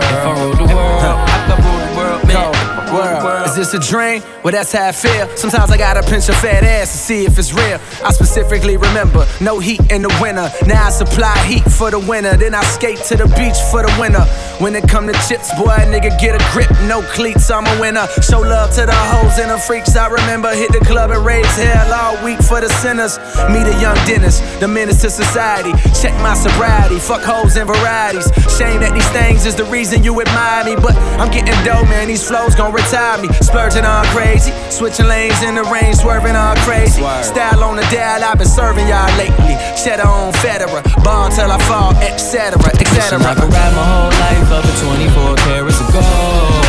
This 3.60 3.74
a 3.74 3.80
dream? 3.80 4.24
Well, 4.42 4.54
that's 4.54 4.72
how 4.72 4.88
I 4.88 4.94
feel. 4.94 5.28
Sometimes 5.36 5.70
I 5.70 5.78
gotta 5.78 6.02
pinch 6.02 6.30
a 6.30 6.34
fat 6.34 6.64
ass 6.64 6.94
to 6.94 6.98
see 6.98 7.26
if 7.26 7.38
it's 7.38 7.52
real. 7.52 7.78
I 8.06 8.14
specifically 8.14 8.78
remember 8.78 9.28
no 9.42 9.60
heat 9.60 9.82
in 9.92 10.02
the 10.02 10.18
winter. 10.22 10.50
Now 10.66 10.88
I 10.88 10.90
supply 10.92 11.38
heat 11.40 11.70
for 11.70 11.92
the 11.92 12.00
winter. 12.00 12.38
Then 12.38 12.56
I 12.56 12.64
skate 12.64 13.00
to 13.12 13.18
the 13.18 13.28
beach 13.36 13.60
for 13.70 13.84
the 13.84 13.94
winter. 14.00 14.24
When 14.64 14.76
it 14.76 14.88
come 14.88 15.08
to 15.08 15.14
chips, 15.28 15.54
boy, 15.60 15.76
nigga 15.92 16.18
get 16.22 16.40
a 16.40 16.44
grip. 16.54 16.72
No 16.88 17.02
cleats, 17.12 17.52
I'm 17.52 17.68
a 17.68 17.82
winner. 17.82 18.08
Show 18.24 18.40
love 18.40 18.72
to 18.76 18.86
the 18.86 18.96
hoes 18.96 19.38
and 19.40 19.52
the 19.52 19.58
freaks. 19.58 19.94
I 19.98 20.08
remember 20.08 20.56
hit 20.56 20.72
the 20.72 20.80
club 20.80 21.12
and 21.12 21.26
raise 21.26 21.52
hell 21.58 21.92
all 21.92 22.24
week 22.24 22.40
for 22.40 22.62
the 22.62 22.70
sinners. 22.80 23.20
Meet 23.52 23.68
a 23.68 23.76
young 23.82 24.00
dentist, 24.08 24.40
the 24.62 24.70
menace 24.70 25.02
to 25.02 25.10
society. 25.10 25.74
Check 26.00 26.16
my 26.24 26.34
sobriety, 26.34 26.98
fuck 26.98 27.24
hoes 27.24 27.58
and 27.58 27.68
varieties. 27.68 28.32
Shame 28.56 28.80
that 28.80 28.94
these 28.94 29.10
things 29.12 29.46
is 29.46 29.56
the 29.56 29.66
reason 29.66 30.02
you 30.02 30.16
admire 30.22 30.64
me. 30.64 30.76
But 30.80 30.96
I'm 31.20 31.30
getting 31.30 31.60
dough, 31.66 31.84
man. 31.92 32.08
These 32.08 32.26
flows 32.26 32.56
gon' 32.56 32.72
retire 32.72 33.22
me. 33.22 33.28
Splurging 33.50 33.82
on 33.84 34.06
crazy. 34.14 34.54
Switching 34.70 35.08
lanes 35.08 35.42
in 35.42 35.56
the 35.56 35.66
rain, 35.74 35.96
swerving 35.98 36.36
all 36.38 36.54
crazy. 36.70 37.02
Style 37.26 37.64
on 37.66 37.82
the 37.82 37.86
dial, 37.90 38.22
I've 38.22 38.38
been 38.38 38.46
serving 38.46 38.86
y'all 38.86 39.10
lately. 39.18 39.58
Cheddar 39.74 40.06
on 40.06 40.34
Federer, 40.38 40.86
ball 41.02 41.34
till 41.34 41.50
I 41.50 41.58
fall, 41.66 41.98
etc. 41.98 42.62
etc. 42.78 43.18
I 43.18 43.34
could 43.34 43.50
ride 43.50 43.74
my 43.74 43.82
whole 43.82 44.14
life 44.22 44.54
up 44.54 44.62
in 44.62 44.76
24 44.86 45.36
carats 45.50 45.82
of 45.82 45.90
gold. 45.90 46.62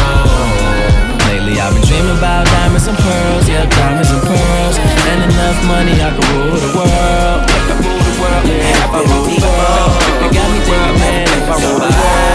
Lately 1.28 1.60
I've 1.60 1.76
been 1.76 1.84
dreaming 1.84 2.16
about 2.16 2.48
diamonds 2.48 2.88
and 2.88 2.96
pearls, 2.96 3.44
yeah, 3.44 3.68
diamonds 3.68 4.08
and 4.08 4.24
pearls. 4.24 4.80
And 4.80 5.20
enough 5.28 5.60
money 5.68 6.00
I 6.00 6.16
could 6.16 6.28
rule 6.32 6.56
the 6.64 6.72
world. 6.80 7.44
If 7.44 7.68
I 7.68 7.76
rule 7.76 8.00
the 8.08 8.14
world, 8.24 8.44
yeah, 8.48 8.72
if 8.72 8.88
I 8.88 9.00
rule 9.04 9.28
the 9.28 9.36
world. 9.36 10.00
It 10.24 10.32
got 10.32 10.48
me 10.48 10.58
thinking, 10.64 10.96
man, 10.96 11.28
if 11.28 11.44
I 11.44 11.56
rule 11.60 11.76
the 11.76 11.92
world. 11.92 12.29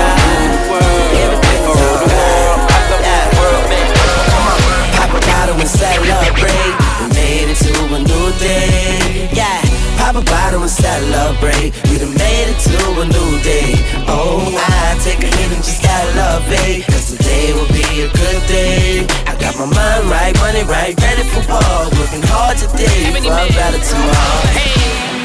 And 5.65 5.79
celebrate. 5.79 6.73
We 7.01 7.07
made 7.17 7.49
it 7.49 7.57
to 7.65 7.73
a 7.95 7.99
new 7.99 8.27
day. 8.37 9.29
Yeah. 9.33 9.61
Pop 9.97 10.15
a 10.15 10.21
bottle 10.21 10.61
and 10.61 10.69
celebrate. 10.69 11.73
We 11.89 11.97
done 11.97 12.13
made 12.13 12.53
it 12.53 12.59
to 12.69 12.77
a 13.01 13.05
new 13.05 13.31
day. 13.41 13.73
Oh, 14.07 14.53
I 14.53 14.97
take 15.01 15.23
a 15.23 15.27
hit 15.27 15.49
and 15.51 15.63
just 15.63 15.83
elevate. 15.83 16.85
Cause 16.85 17.11
today 17.11 17.53
will 17.53 17.71
be 17.73 18.05
a 18.05 18.09
good 18.13 18.41
day. 18.47 19.07
I 19.25 19.35
got 19.39 19.57
my 19.57 19.65
mind 19.65 20.05
right, 20.09 20.35
money 20.37 20.63
right, 20.63 20.93
ready 21.01 21.23
for 21.23 21.41
war. 21.49 21.89
Working 21.97 22.23
hard 22.29 22.57
today 22.57 23.11
for 23.11 23.33
a 23.33 23.47
better 23.57 23.81
tomorrow. 23.81 25.24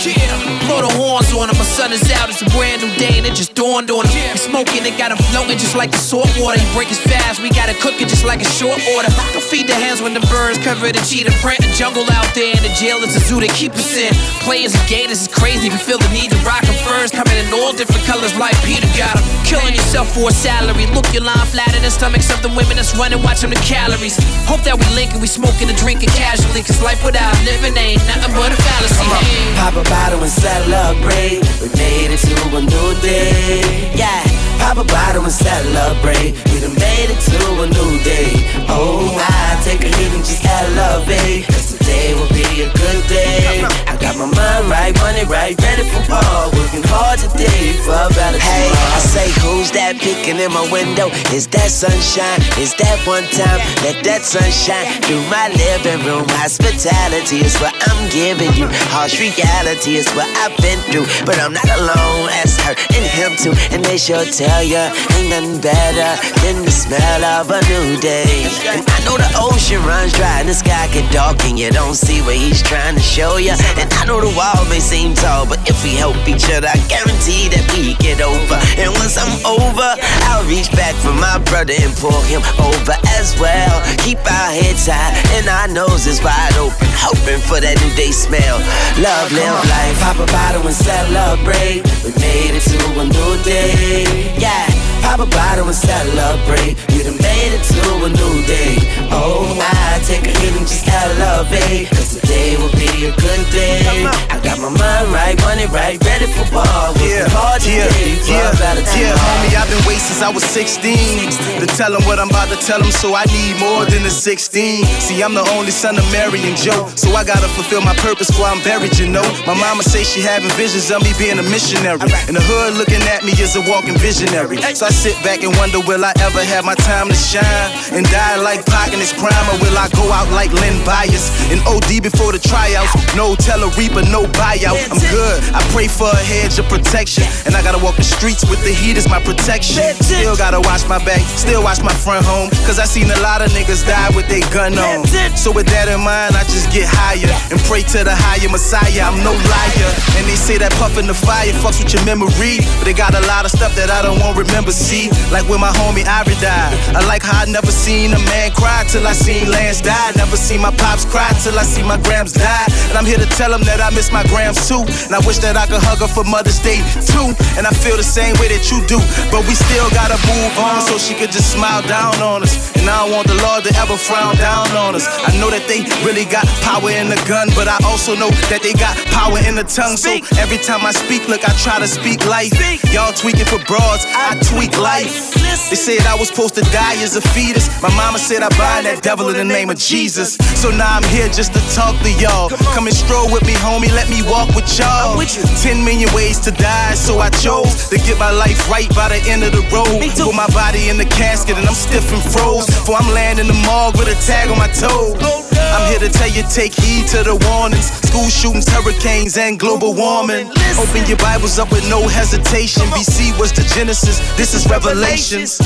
Yeah, 0.00 0.16
blow 0.64 0.80
the 0.80 0.88
horns 0.96 1.28
on 1.36 1.52
him. 1.52 1.56
My 1.60 1.68
son 1.68 1.92
is 1.92 2.00
out, 2.16 2.32
it's 2.32 2.40
a 2.40 2.48
brand 2.56 2.80
new 2.80 2.88
day, 2.96 3.20
and 3.20 3.26
it 3.28 3.36
just 3.36 3.52
dawned 3.52 3.90
on 3.92 4.08
him. 4.08 4.32
We 4.32 4.40
smoking, 4.40 4.88
it 4.88 4.96
got 4.96 5.12
him 5.12 5.20
floating 5.28 5.60
just 5.60 5.76
like 5.76 5.92
the 5.92 6.00
salt 6.00 6.32
water. 6.40 6.56
He 6.56 6.64
break 6.72 6.88
his 6.88 6.96
fast, 7.04 7.36
we 7.44 7.52
gotta 7.52 7.76
cook 7.84 8.00
it 8.00 8.08
just 8.08 8.24
like 8.24 8.40
a 8.40 8.48
short 8.48 8.80
order. 8.96 9.12
Don't 9.36 9.44
feed 9.44 9.68
the 9.68 9.76
hands 9.76 10.00
when 10.00 10.16
the 10.16 10.24
birds 10.32 10.56
cover 10.64 10.88
the 10.88 11.04
cheetah 11.04 11.36
print. 11.44 11.60
A 11.60 11.68
jungle 11.76 12.08
out 12.16 12.32
there, 12.32 12.56
and 12.56 12.64
the 12.64 12.72
jail 12.80 12.96
is 13.04 13.12
a 13.12 13.20
zoo 13.20 13.44
they 13.44 13.52
keep 13.52 13.76
us 13.76 13.92
in. 13.92 14.08
Players 14.40 14.72
and 14.72 14.88
gators 14.88 15.20
is 15.20 15.28
crazy, 15.28 15.68
we 15.68 15.76
feel 15.76 15.98
the 16.00 16.08
need 16.16 16.32
to 16.32 16.40
rock 16.48 16.64
'em 16.64 16.80
first. 16.80 17.12
Coming 17.12 17.36
in 17.36 17.52
all 17.52 17.76
different 17.76 18.00
colors 18.08 18.32
like 18.40 18.56
Peter 18.64 18.88
got 18.96 19.20
'em. 19.20 19.24
Killing 19.44 19.74
yourself 19.76 20.08
for 20.16 20.30
a 20.30 20.32
salary. 20.32 20.88
Look 20.96 21.12
your 21.12 21.28
line 21.28 21.44
flat 21.52 21.76
in 21.76 21.82
the 21.82 21.90
stomach, 21.90 22.22
something 22.22 22.56
women 22.56 22.80
that's 22.80 22.96
running, 22.96 23.20
watching 23.20 23.50
the 23.50 23.60
calories. 23.68 24.16
Hope 24.48 24.64
that 24.64 24.80
we 24.80 24.86
linking, 24.96 25.20
we 25.20 25.28
smoking 25.28 25.68
and 25.68 25.76
drinking 25.76 26.08
casually. 26.16 26.62
Cause 26.64 26.80
life 26.80 27.04
without 27.04 27.36
living 27.44 27.76
ain't 27.76 28.00
nothing 28.08 28.32
but 28.32 28.48
a 28.48 28.56
fallacy. 28.56 29.04
Hey. 29.20 29.52
Pop 29.60 29.76
a 29.76 29.89
bottle 29.90 30.22
and 30.22 30.30
celebrate. 30.30 31.42
We 31.60 31.68
made 31.74 32.14
it 32.14 32.22
to 32.30 32.36
a 32.56 32.60
new 32.62 32.88
day. 33.02 33.90
Yeah. 33.94 34.22
Pop 34.62 34.78
a 34.78 34.84
bottle 34.84 35.24
and 35.24 35.32
celebrate. 35.32 36.38
We 36.48 36.56
done 36.62 36.76
made 36.78 37.10
it 37.10 37.20
to 37.28 37.40
a 37.64 37.66
new 37.66 37.92
day. 38.06 38.30
Oh, 38.70 39.10
I 39.18 39.60
take 39.66 39.82
a 39.82 39.90
hit 39.90 40.12
and 40.14 40.24
just 40.24 40.44
elevate. 40.46 41.46
Cause 41.46 41.69
today 41.90 42.14
will 42.14 42.30
be 42.30 42.46
a 42.62 42.70
good 42.70 43.02
day. 43.08 43.66
I 43.90 43.96
got 43.98 44.14
my 44.16 44.26
mind 44.30 44.70
right, 44.70 44.94
money 45.02 45.24
right, 45.26 45.54
ready 45.58 45.82
for 45.90 46.02
war. 46.06 46.54
Working 46.54 46.86
hard 46.86 47.18
today 47.18 47.74
for 47.82 47.94
a 47.94 48.08
better 48.14 48.38
Hey, 48.38 48.70
I 48.70 49.00
say, 49.02 49.26
who's 49.42 49.70
that 49.74 49.98
peeking 49.98 50.38
in 50.38 50.52
my 50.52 50.66
window? 50.70 51.10
Is 51.34 51.46
that 51.50 51.70
sunshine? 51.70 52.38
Is 52.62 52.74
that 52.78 52.98
one 53.06 53.26
time? 53.34 53.58
Let 53.82 54.02
that 54.06 54.22
sunshine 54.22 54.86
through 55.02 55.22
my 55.26 55.50
living 55.50 56.06
room. 56.06 56.26
Hospitality 56.38 57.42
is 57.42 57.58
what 57.58 57.74
I'm 57.90 58.00
giving 58.10 58.54
you. 58.54 58.70
Harsh 58.94 59.18
reality 59.18 59.98
is 59.98 60.06
what 60.14 60.30
I've 60.38 60.54
been 60.62 60.78
through. 60.90 61.06
But 61.26 61.42
I'm 61.42 61.52
not 61.52 61.66
alone, 61.66 62.30
as 62.38 62.54
her 62.62 62.74
and 62.94 63.04
him 63.18 63.34
too. 63.34 63.54
And 63.74 63.82
they 63.82 63.98
sure 63.98 64.24
tell 64.30 64.62
ya 64.62 64.94
ain't 65.18 65.30
nothing 65.30 65.58
better 65.58 66.10
than 66.46 66.62
the 66.62 66.70
smell 66.70 67.22
of 67.40 67.50
a 67.50 67.60
new 67.66 67.98
day. 67.98 68.46
And 68.70 68.86
I 68.86 68.98
know 69.02 69.18
the 69.18 69.30
ocean 69.42 69.82
runs 69.82 70.14
dry 70.14 70.40
and 70.40 70.48
the 70.48 70.54
sky 70.54 70.86
get 70.94 71.10
dark 71.10 71.42
and 71.44 71.58
you 71.58 71.70
don't 71.80 71.96
see 71.96 72.20
what 72.22 72.36
he's 72.36 72.62
trying 72.62 72.94
to 72.94 73.00
show 73.00 73.36
ya. 73.40 73.56
And 73.80 73.88
I 73.96 74.04
know 74.04 74.20
the 74.20 74.32
wall 74.36 74.60
may 74.68 74.80
seem 74.80 75.14
tall, 75.14 75.48
but 75.48 75.58
if 75.64 75.80
we 75.82 75.96
help 75.96 76.16
each 76.28 76.46
other, 76.52 76.68
I 76.68 76.76
guarantee 76.92 77.48
that 77.48 77.64
we 77.72 77.96
get 77.96 78.20
over. 78.20 78.60
And 78.76 78.92
once 79.00 79.16
I'm 79.16 79.32
over, 79.48 79.88
I'll 80.28 80.44
reach 80.44 80.68
back 80.76 80.94
for 81.00 81.14
my 81.16 81.40
brother 81.48 81.72
and 81.72 81.92
pull 81.96 82.20
him 82.28 82.44
over 82.60 82.94
as 83.16 83.32
well. 83.40 83.80
Keep 84.04 84.20
our 84.28 84.50
heads 84.52 84.86
high 84.86 85.16
and 85.40 85.48
our 85.48 85.68
noses 85.72 86.20
wide 86.20 86.54
open, 86.60 86.84
hoping 87.00 87.40
for 87.40 87.58
that 87.58 87.80
new 87.80 87.92
day 87.96 88.12
smell. 88.12 88.60
Love, 89.00 89.32
live 89.32 89.56
life, 89.64 89.96
pop 90.04 90.20
a 90.20 90.28
bottle 90.28 90.68
and 90.68 90.76
celebrate. 90.76 91.80
We 92.04 92.12
made 92.20 92.54
it 92.60 92.64
to 92.70 92.78
a 93.00 93.04
new 93.08 93.32
day. 93.42 94.36
Yeah. 94.36 94.68
Pop 95.10 95.18
a 95.18 95.26
bottle 95.26 95.66
and 95.66 95.74
celebrate. 95.74 96.78
We 96.94 97.02
done 97.02 97.18
made 97.18 97.50
it 97.50 97.64
to 97.74 97.82
a 98.06 98.10
new 98.14 98.46
day. 98.46 98.78
Oh, 99.10 99.42
I 99.58 99.98
take 100.06 100.22
a 100.22 100.30
hit 100.30 100.54
and 100.54 100.62
just 100.62 100.86
elevate. 100.86 101.90
Cause 101.90 102.14
today 102.14 102.54
will 102.54 102.70
be 102.78 103.10
a 103.10 103.12
good 103.18 103.42
day. 103.50 103.82
I 104.30 104.38
got 104.38 104.62
my 104.62 104.70
mind 104.70 105.10
right, 105.10 105.34
money 105.42 105.66
right, 105.74 105.98
ready 106.06 106.30
for 106.30 106.46
ball. 106.54 106.94
Yeah, 107.02 107.26
hard 107.26 107.58
yeah, 107.66 107.90
yeah, 108.22 108.54
yeah, 108.54 109.18
homie, 109.18 109.50
I've 109.58 109.66
been 109.66 109.82
waiting 109.82 110.06
since 110.06 110.22
I 110.22 110.30
was 110.30 110.46
16 110.46 111.58
to 111.58 111.66
tell 111.74 111.90
him 111.90 112.06
what 112.06 112.22
I'm 112.22 112.30
about 112.30 112.46
to 112.54 112.58
tell 112.62 112.78
him, 112.78 112.94
so 112.94 113.10
I 113.18 113.26
need 113.34 113.58
more 113.58 113.82
than 113.90 114.06
a 114.06 114.10
16. 114.14 114.86
See, 115.02 115.22
I'm 115.22 115.34
the 115.34 115.42
only 115.58 115.74
son 115.74 115.98
of 115.98 116.06
Mary 116.14 116.38
and 116.46 116.54
Joe, 116.54 116.86
so 116.94 117.10
I 117.18 117.26
gotta 117.26 117.50
fulfill 117.58 117.82
my 117.82 117.98
purpose 117.98 118.30
before 118.30 118.46
I'm 118.46 118.62
buried, 118.62 118.94
you 118.94 119.10
know. 119.10 119.26
My 119.42 119.58
mama 119.58 119.82
say 119.82 120.06
she 120.06 120.22
having 120.22 120.54
visions 120.54 120.90
of 120.94 121.02
me 121.02 121.10
being 121.18 121.42
a 121.42 121.46
missionary, 121.50 122.06
and 122.30 122.38
the 122.38 122.44
hood 122.46 122.78
looking 122.78 123.02
at 123.10 123.26
me 123.26 123.34
is 123.42 123.58
a 123.58 123.62
walking 123.66 123.98
visionary. 123.98 124.62
So 124.78 124.86
I 124.86 124.94
sit 125.00 125.16
back 125.24 125.40
and 125.40 125.56
wonder, 125.56 125.80
will 125.88 126.04
I 126.04 126.12
ever 126.20 126.44
have 126.44 126.68
my 126.68 126.76
time 126.76 127.08
to 127.08 127.16
shine 127.16 127.72
and 127.96 128.04
die 128.12 128.36
like 128.36 128.60
Pac 128.68 128.92
in 128.92 129.00
his 129.00 129.16
prime, 129.16 129.46
or 129.48 129.56
will 129.56 129.72
I 129.72 129.88
go 129.96 130.04
out 130.12 130.28
like 130.36 130.52
Len 130.52 130.76
Bias 130.84 131.32
and 131.48 131.56
OD 131.64 132.04
before 132.04 132.36
the 132.36 132.38
tryouts? 132.38 132.92
No 133.16 133.32
teller 133.32 133.72
reaper, 133.80 134.04
no 134.12 134.28
buyout. 134.36 134.76
I'm 134.92 135.00
good. 135.08 135.40
I 135.56 135.64
pray 135.72 135.88
for 135.88 136.12
a 136.12 136.20
hedge 136.20 136.60
of 136.60 136.68
protection, 136.68 137.24
and 137.48 137.56
I 137.56 137.64
gotta 137.64 137.80
walk 137.80 137.96
the 137.96 138.04
streets 138.04 138.44
with 138.44 138.60
the 138.60 138.76
heat 138.76 139.00
as 139.00 139.08
my 139.08 139.24
protection. 139.24 139.80
Still 140.04 140.36
gotta 140.36 140.60
watch 140.60 140.84
my 140.84 141.00
back, 141.00 141.24
still 141.32 141.64
watch 141.64 141.80
my 141.80 141.96
front 142.04 142.28
home. 142.28 142.52
Cause 142.68 142.76
I 142.76 142.84
seen 142.84 143.08
a 143.08 143.20
lot 143.24 143.40
of 143.40 143.48
niggas 143.56 143.88
die 143.88 144.12
with 144.12 144.28
their 144.28 144.44
gun 144.52 144.76
on. 144.76 145.08
So 145.32 145.48
with 145.48 145.64
that 145.72 145.88
in 145.88 146.04
mind, 146.04 146.36
I 146.36 146.44
just 146.44 146.68
get 146.68 146.84
higher 146.84 147.32
and 147.48 147.56
pray 147.64 147.80
to 147.96 148.04
the 148.04 148.12
higher 148.12 148.52
Messiah. 148.52 149.08
I'm 149.08 149.24
no 149.24 149.32
liar. 149.32 149.90
And 150.20 150.28
they 150.28 150.36
say 150.36 150.60
that 150.60 150.76
puffin' 150.76 151.08
the 151.08 151.16
fire 151.16 151.56
fucks 151.64 151.80
with 151.80 151.96
your 151.96 152.04
memory. 152.04 152.60
But 152.76 152.84
they 152.84 152.92
got 152.92 153.16
a 153.16 153.24
lot 153.24 153.48
of 153.48 153.50
stuff 153.50 153.72
that 153.80 153.88
I 153.88 154.04
don't 154.04 154.20
want 154.20 154.36
remember. 154.36 154.76
See, 154.80 155.12
like 155.30 155.44
when 155.44 155.60
my 155.60 155.68
homie 155.76 156.08
Ivory 156.08 156.40
died. 156.40 156.72
I 156.96 157.04
like 157.04 157.22
how 157.22 157.44
I 157.44 157.46
never 157.46 157.70
seen 157.70 158.16
a 158.16 158.18
man 158.32 158.50
cry 158.56 158.82
till 158.88 159.06
I 159.06 159.12
seen 159.12 159.52
Lance 159.52 159.80
die. 159.84 160.12
Never 160.16 160.36
seen 160.40 160.60
my 160.64 160.72
pops 160.72 161.04
cry 161.04 161.28
till 161.44 161.54
I 161.58 161.62
see 161.62 161.84
my 161.84 162.00
grams 162.00 162.32
die. 162.32 162.66
And 162.88 162.96
I'm 162.96 163.04
here 163.04 163.20
to 163.20 163.28
tell 163.36 163.52
them 163.52 163.62
that 163.68 163.78
I 163.78 163.92
miss 163.92 164.10
my 164.10 164.24
grams 164.32 164.66
too. 164.66 164.80
And 165.06 165.12
I 165.12 165.20
wish 165.28 165.38
that 165.44 165.54
I 165.60 165.68
could 165.68 165.84
hug 165.84 166.00
her 166.00 166.08
for 166.08 166.24
Mother's 166.24 166.58
Day 166.64 166.80
too. 167.12 167.36
And 167.60 167.68
I 167.68 167.72
feel 167.76 168.00
the 168.00 168.06
same 168.06 168.32
way 168.40 168.48
that 168.48 168.72
you 168.72 168.80
do. 168.88 168.96
But 169.28 169.44
we 169.44 169.52
still 169.52 169.86
gotta 169.92 170.16
move 170.26 170.56
on 170.56 170.80
so 170.88 170.96
she 170.96 171.12
could 171.12 171.30
just 171.30 171.52
smile 171.52 171.84
down 171.84 172.16
on 172.24 172.42
us. 172.42 172.72
And 172.80 172.88
I 172.88 173.04
don't 173.04 173.12
want 173.12 173.28
the 173.28 173.36
Lord 173.44 173.68
to 173.68 173.72
ever 173.76 174.00
frown 174.00 174.34
down 174.40 174.72
on 174.74 174.96
us. 174.96 175.04
I 175.28 175.36
know 175.36 175.52
that 175.52 175.68
they 175.68 175.84
really 176.08 176.24
got 176.24 176.48
power 176.64 176.88
in 176.88 177.12
the 177.12 177.20
gun, 177.28 177.52
but 177.52 177.68
I 177.68 177.76
also 177.84 178.16
know 178.16 178.32
that 178.48 178.64
they 178.64 178.72
got 178.74 178.96
power 179.12 179.38
in 179.44 179.60
the 179.60 179.66
tongue. 179.68 180.00
So 180.00 180.08
every 180.40 180.58
time 180.58 180.88
I 180.88 180.90
speak, 180.96 181.28
look, 181.28 181.44
I 181.44 181.52
try 181.60 181.78
to 181.78 181.86
speak 181.86 182.24
life. 182.24 182.56
Y'all 182.90 183.12
tweaking 183.12 183.46
for 183.46 183.60
broads, 183.68 184.08
I 184.16 184.34
tweak 184.40 184.69
life. 184.78 185.34
They 185.70 185.78
said 185.78 186.02
I 186.06 186.14
was 186.14 186.28
supposed 186.28 186.54
to 186.56 186.62
die 186.74 186.98
as 187.02 187.14
a 187.16 187.22
fetus. 187.22 187.70
My 187.82 187.94
mama 187.94 188.18
said 188.18 188.42
I 188.42 188.50
bind 188.58 188.86
that 188.86 189.02
devil 189.02 189.28
in 189.30 189.36
the 189.36 189.44
name 189.44 189.70
of 189.70 189.78
Jesus. 189.78 190.34
So 190.58 190.70
now 190.70 190.98
I'm 190.98 191.06
here 191.14 191.28
just 191.28 191.54
to 191.54 191.62
talk 191.74 191.94
to 192.02 192.10
y'all. 192.18 192.50
Come 192.74 192.86
and 192.86 192.96
stroll 192.96 193.30
with 193.30 193.46
me, 193.46 193.54
homie. 193.62 193.90
Let 193.94 194.10
me 194.10 194.22
walk 194.26 194.50
with 194.54 194.66
y'all. 194.78 195.14
Ten 195.62 195.84
million 195.84 196.10
ways 196.14 196.38
to 196.46 196.50
die, 196.50 196.94
so 196.94 197.18
I 197.18 197.30
chose 197.30 197.88
to 197.90 197.96
get 198.02 198.18
my 198.18 198.30
life 198.30 198.68
right 198.70 198.90
by 198.94 199.14
the 199.14 199.20
end 199.30 199.44
of 199.46 199.52
the 199.52 199.62
road. 199.70 200.02
Put 200.18 200.34
my 200.34 200.48
body 200.50 200.88
in 200.88 200.98
the 200.98 201.06
casket 201.06 201.56
and 201.56 201.66
I'm 201.66 201.78
stiff 201.78 202.10
and 202.12 202.22
froze. 202.22 202.66
For 202.86 202.96
I'm 202.98 203.08
laying 203.14 203.38
in 203.38 203.46
the 203.46 203.58
morgue 203.66 203.96
with 203.96 204.08
a 204.08 204.18
tag 204.26 204.50
on 204.50 204.58
my 204.58 204.68
toe. 204.68 205.49
I'm 205.74 205.84
here 205.90 206.00
to 206.00 206.08
tell 206.08 206.28
you, 206.28 206.42
take 206.48 206.74
heed 206.74 207.06
to 207.14 207.22
the 207.22 207.36
warnings. 207.50 207.90
School 208.10 208.28
shootings, 208.28 208.68
hurricanes, 208.68 209.36
and 209.36 209.58
global 209.58 209.94
warming. 209.94 210.48
Open 210.80 211.04
your 211.06 211.18
Bibles 211.18 211.58
up 211.58 211.70
with 211.70 211.86
no 211.88 212.06
hesitation. 212.08 212.82
BC 212.94 213.38
was 213.38 213.52
the 213.52 213.62
Genesis, 213.74 214.18
this 214.36 214.54
is 214.54 214.66
Revelations. 214.68 215.58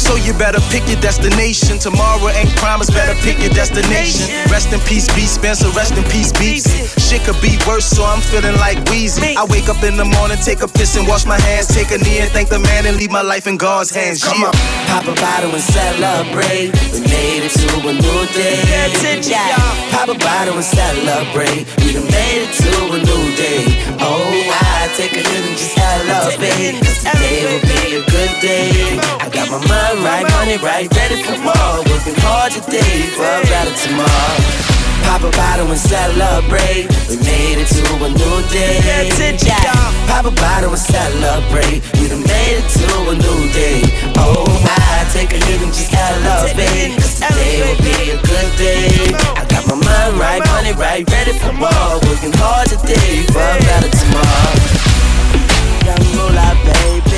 So 0.00 0.16
you 0.16 0.32
better 0.34 0.60
pick 0.70 0.86
your 0.88 1.00
destination. 1.00 1.78
Tomorrow 1.78 2.28
ain't 2.32 2.50
promised, 2.56 2.92
better 2.92 3.14
pick 3.22 3.38
your 3.40 3.52
destination. 3.52 4.28
Rest 4.50 4.72
in 4.72 4.80
peace, 4.88 5.08
B. 5.14 5.26
Spencer, 5.26 5.68
rest 5.76 5.96
in 5.96 6.04
peace, 6.10 6.32
Beats. 6.32 6.68
Shit 7.02 7.22
could 7.24 7.40
be 7.42 7.58
worse, 7.66 7.84
so 7.86 8.04
I'm 8.04 8.20
feeling 8.20 8.56
like 8.56 8.78
Weezy. 8.88 9.36
I 9.36 9.44
wake 9.44 9.68
up 9.68 9.82
in 9.82 9.96
the 9.96 10.04
morning, 10.04 10.38
take 10.38 10.62
a 10.62 10.68
piss 10.68 10.96
and 10.96 11.06
wash 11.06 11.26
my 11.26 11.38
hands, 11.40 11.66
take 11.68 11.90
a 11.90 11.98
knee 11.98 12.20
and 12.20 12.30
thank 12.30 12.48
the 12.48 12.58
man 12.58 12.86
and 12.86 12.96
leave 12.96 13.10
my 13.10 13.22
life 13.22 13.46
in 13.46 13.56
God's 13.58 13.90
hands. 13.90 14.22
Come 14.24 14.40
Yeah. 14.40 14.48
on, 14.48 14.54
pop 14.88 15.04
a 15.08 15.14
bottle 15.20 15.52
and 15.52 15.62
celebrate. 15.62 16.72
We 16.92 17.00
made 17.00 17.42
it 17.44 17.52
to 17.52 17.88
a 17.88 17.92
new 17.92 18.22
day. 18.32 19.31
Yeah, 19.32 19.56
pop 19.92 20.08
a 20.10 20.18
bottle 20.18 20.56
and 20.60 20.64
celebrate. 20.64 21.64
We 21.80 21.94
done 21.94 22.04
made 22.12 22.44
it 22.44 22.52
to 22.60 22.72
a 22.96 22.98
new 23.00 23.24
day. 23.34 23.64
Oh, 23.98 24.28
I 24.52 24.92
take 24.96 25.12
a 25.12 25.24
hit 25.24 25.44
and 25.48 25.56
just 25.56 25.78
elevate. 25.78 26.76
'Cause 26.84 26.98
today 27.00 27.40
will 27.48 27.64
be 27.72 27.96
a 27.96 28.02
good 28.14 28.32
day. 28.42 29.00
I 29.24 29.28
got 29.30 29.48
my 29.48 29.60
mind 29.72 30.04
right, 30.04 30.26
money 30.36 30.58
right, 30.58 30.86
ready 30.96 31.22
for 31.22 31.38
more. 31.48 31.76
Working 31.90 32.18
hard 32.20 32.52
today 32.52 33.08
for 33.16 33.24
a 33.24 33.40
better 33.48 33.74
tomorrow. 33.84 34.71
Pop 35.04 35.22
a 35.22 35.30
bottle 35.36 35.70
and 35.70 35.78
celebrate. 35.78 36.88
We 37.08 37.16
made 37.16 37.58
it 37.62 37.68
to 37.76 37.84
a 38.04 38.08
new 38.08 38.36
day. 38.50 39.10
Pop 40.08 40.24
a 40.26 40.30
bottle 40.30 40.70
and 40.70 40.78
celebrate. 40.78 41.82
We 41.98 42.08
done 42.08 42.22
made 42.22 42.56
it 42.60 42.68
to 42.78 42.86
a 43.10 43.14
new 43.14 43.40
day. 43.52 43.82
Oh, 44.18 44.46
I 44.64 45.04
take 45.12 45.32
a 45.32 45.38
hit 45.46 45.62
and 45.62 45.72
just 45.72 45.92
elevate. 45.92 46.96
'Cause 46.98 47.14
today 47.20 47.62
will 47.62 47.80
be 47.84 48.10
a 48.10 48.18
good 48.18 48.50
day. 48.56 49.14
I 49.36 49.44
got 49.52 49.66
my 49.66 49.74
mind 49.74 50.18
right, 50.18 50.42
money 50.46 50.72
right, 50.72 51.04
ready 51.10 51.32
for 51.38 51.52
more. 51.52 51.94
Working 52.06 52.32
hard 52.42 52.68
today 52.70 53.24
for 53.32 53.42
a 53.42 53.58
better 53.66 53.90
tomorrow. 54.00 54.54
Young 55.86 56.04
moolah, 56.14 56.54
baby. 56.66 57.11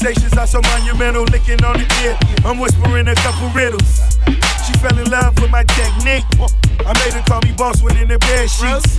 Conversations 0.00 0.38
are 0.38 0.46
so 0.46 0.60
monumental, 0.62 1.24
licking 1.24 1.62
on 1.62 1.76
the 1.76 1.84
ear. 2.02 2.16
I'm 2.44 2.58
whispering 2.58 3.06
a 3.08 3.14
couple 3.16 3.48
riddles. 3.50 4.16
She 4.64 4.72
fell 4.80 4.96
in 4.96 5.10
love 5.10 5.38
with 5.40 5.50
my 5.50 5.64
technique. 5.64 6.24
I 6.80 6.96
made 7.04 7.12
her 7.12 7.22
call 7.28 7.42
me 7.42 7.52
boss 7.52 7.82
within 7.82 8.08
the 8.08 8.16
bed 8.18 8.48
sheets. 8.48 8.96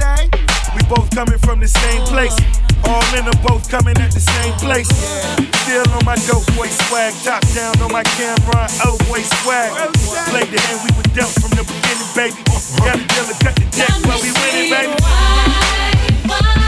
We 0.77 0.81
both 0.85 1.09
coming 1.09 1.39
from 1.39 1.59
the 1.59 1.67
same 1.67 2.05
place. 2.05 2.37
All 2.85 3.01
in 3.17 3.25
them 3.25 3.33
both 3.41 3.67
coming 3.69 3.97
at 3.97 4.11
the 4.13 4.19
same 4.21 4.53
place. 4.61 4.89
Still 5.65 5.89
on 5.97 6.05
my 6.05 6.15
dope 6.29 6.45
boy 6.53 6.69
swag, 6.85 7.13
top 7.25 7.41
down 7.57 7.73
on 7.81 7.91
my 7.91 8.03
camera, 8.03 8.69
oh 8.85 8.97
boy 9.09 9.25
swag. 9.41 9.73
Played 10.29 10.53
the 10.53 10.61
hand 10.61 10.85
we 10.85 10.91
were 10.97 11.09
dealt 11.17 11.33
from 11.41 11.49
the 11.57 11.65
beginning, 11.65 12.13
baby. 12.13 12.37
Got 12.77 13.01
a 13.01 13.05
deal 13.09 13.25
to 13.25 13.35
cut 13.41 13.55
the 13.57 13.65
deck 13.73 13.89
while 14.05 14.21
we 14.21 14.29
winning, 14.37 14.69
baby. 14.69 14.93
It's 16.21 16.60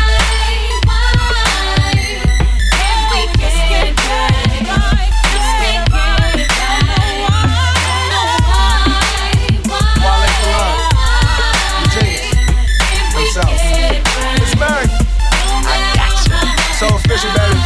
baby. 17.21 17.61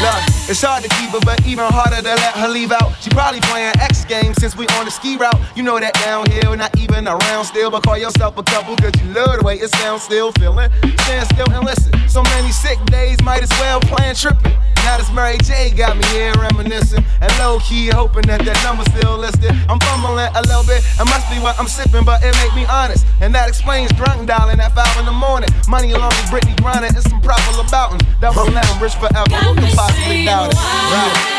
Look, 0.00 0.33
it's 0.48 0.60
hard 0.60 0.82
to 0.82 0.88
keep 1.00 1.10
her, 1.10 1.20
but 1.24 1.40
even 1.46 1.64
harder 1.64 1.96
to 1.96 2.14
let 2.14 2.34
her 2.36 2.48
leave 2.48 2.72
out. 2.72 2.92
She 3.00 3.10
probably 3.10 3.40
playing 3.48 3.72
X 3.80 4.04
Games 4.04 4.36
since 4.36 4.56
we 4.56 4.66
on 4.76 4.84
the 4.84 4.90
ski 4.90 5.16
route. 5.16 5.38
You 5.56 5.62
know 5.62 5.78
that 5.80 5.94
downhill, 6.04 6.56
not 6.56 6.76
even 6.78 7.08
around 7.08 7.44
still, 7.44 7.70
but 7.70 7.82
call 7.82 7.96
yourself 7.96 8.36
a 8.36 8.42
couple, 8.42 8.76
cause 8.76 8.92
you 9.00 9.12
love 9.12 9.38
the 9.38 9.44
way 9.44 9.56
it 9.56 9.70
sounds 9.80 10.02
still 10.02 10.32
feeling. 10.32 10.70
Stand 11.04 11.26
still 11.32 11.48
and 11.50 11.64
listen. 11.64 11.92
So 12.08 12.22
many 12.22 12.52
sick 12.52 12.78
days, 12.86 13.20
might 13.22 13.42
as 13.42 13.50
well 13.60 13.80
plan 13.80 14.14
tripping. 14.14 14.52
Now 14.84 14.98
this 14.98 15.10
Mary 15.12 15.38
J 15.40 15.72
got 15.72 15.96
me 15.96 16.04
here 16.12 16.32
reminiscing 16.36 17.02
and 17.22 17.32
low 17.40 17.58
key 17.60 17.88
hoping 17.88 18.28
that 18.28 18.44
that 18.44 18.60
number's 18.60 18.84
still 18.92 19.16
listed. 19.16 19.48
I'm 19.64 19.80
fumbling 19.80 20.28
a 20.28 20.42
little 20.44 20.64
bit, 20.68 20.84
it 20.84 21.08
must 21.08 21.24
be 21.32 21.40
what 21.40 21.56
I'm 21.58 21.68
sipping, 21.68 22.04
but 22.04 22.20
it 22.22 22.36
make 22.44 22.52
me 22.52 22.68
honest. 22.68 23.06
And 23.22 23.34
that 23.34 23.48
explains 23.48 23.92
drunk 23.96 24.28
dialing 24.28 24.60
at 24.60 24.76
5 24.76 25.00
in 25.00 25.06
the 25.06 25.16
morning. 25.16 25.48
Money 25.68 25.96
along 25.96 26.12
with 26.20 26.28
Britney 26.28 26.52
grinding 26.60 26.92
and 26.92 27.04
some 27.08 27.20
proper 27.24 27.44
about 27.64 27.96
That 28.20 28.36
won't 28.36 28.52
let 28.52 28.66
him 28.66 28.82
rich 28.82 28.94
forever. 28.94 29.24
Who 29.40 29.54
can 29.56 29.72
possibly 29.72 30.24
doubt 30.34 30.50
it? 30.50 30.56
Right. 30.56 31.30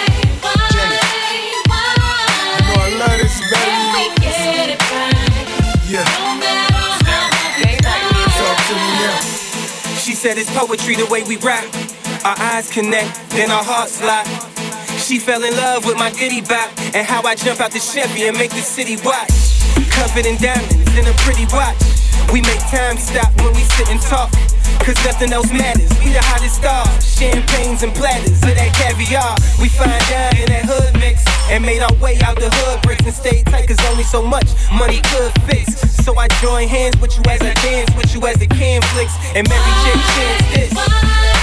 Said 10.25 10.39
it's 10.39 10.49
poetry 10.57 10.95
the 10.95 11.05
way 11.05 11.21
we 11.21 11.37
rap. 11.37 11.63
Our 12.25 12.33
eyes 12.39 12.71
connect, 12.71 13.29
then 13.29 13.51
our 13.51 13.63
hearts 13.63 14.01
lock. 14.01 14.25
She 14.97 15.19
fell 15.19 15.43
in 15.43 15.53
love 15.53 15.85
with 15.85 15.97
my 15.97 16.09
goodie 16.09 16.41
bop 16.41 16.73
and 16.95 17.05
how 17.05 17.21
I 17.21 17.35
jump 17.35 17.61
out 17.61 17.69
the 17.69 17.77
Chevy 17.77 18.25
and 18.25 18.35
make 18.35 18.49
the 18.49 18.65
city 18.65 18.97
watch. 19.05 19.29
Covered 19.91 20.25
in 20.25 20.41
diamonds 20.41 20.97
and 20.97 21.05
a 21.05 21.13
pretty 21.21 21.45
watch. 21.53 21.77
We 22.33 22.41
make 22.41 22.57
time 22.73 22.97
stop 22.97 23.37
when 23.37 23.53
we 23.53 23.61
sit 23.77 23.87
and 23.89 24.01
talk. 24.01 24.33
Cause 24.85 24.97
nothing 25.05 25.33
else 25.33 25.51
matters. 25.51 25.89
We 26.03 26.13
the 26.13 26.21
hottest 26.21 26.61
stars. 26.61 27.03
Champagnes 27.03 27.83
and 27.83 27.93
platters 27.93 28.37
of 28.43 28.53
that 28.53 28.71
caviar. 28.75 29.35
We 29.61 29.69
find 29.69 29.97
dime 30.09 30.37
in 30.37 30.47
that 30.49 30.65
hood 30.65 30.93
mix. 30.99 31.25
And 31.49 31.63
made 31.63 31.81
our 31.81 31.93
way 32.01 32.17
out 32.21 32.37
the 32.37 32.49
hood 32.49 32.81
bricks 32.81 33.05
and 33.05 33.13
stayed 33.13 33.45
tight. 33.47 33.67
Cause 33.67 33.79
only 33.91 34.03
so 34.03 34.21
much 34.21 34.49
money 34.71 35.01
could 35.13 35.33
fix. 35.43 35.81
So 36.03 36.17
I 36.17 36.27
join 36.41 36.67
hands 36.67 36.97
with 37.01 37.15
you 37.17 37.23
as 37.29 37.41
I 37.41 37.53
dance 37.65 37.89
with 37.95 38.13
you 38.13 38.21
as 38.27 38.37
the 38.37 38.47
can 38.47 38.81
flicks. 38.93 39.13
And 39.35 39.47
Mary 39.49 39.73
J 39.83 39.93
chants 40.13 40.47
this. 40.53 41.34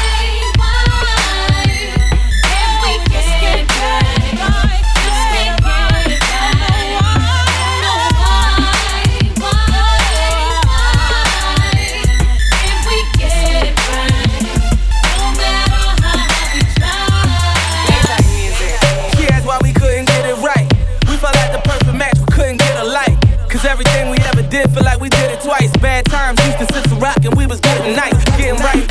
tonight. 27.84 28.12
Getting 28.36 28.60
right. 28.60 28.88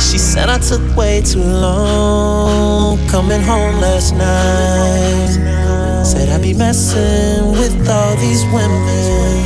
She 0.00 0.18
said 0.18 0.48
I 0.48 0.58
took 0.58 0.96
way 0.96 1.22
too 1.22 1.42
long 1.42 2.98
coming 3.08 3.40
home 3.42 3.80
last 3.80 4.12
night. 4.14 6.04
Said 6.04 6.28
I'd 6.28 6.42
be 6.42 6.54
messing 6.54 7.52
with 7.52 7.88
all 7.88 8.16
these 8.16 8.44
women. 8.46 9.44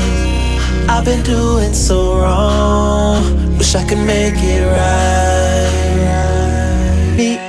I've 0.89 1.05
been 1.05 1.23
doing 1.23 1.75
so 1.75 2.19
wrong. 2.21 3.23
Wish 3.59 3.75
I 3.75 3.85
could 3.87 3.99
make 3.99 4.35
it 4.37 4.65
right. 4.65 5.77
Me 7.17 7.46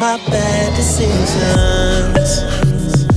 my 0.00 0.16
bad 0.30 0.74
decisions. 0.76 2.42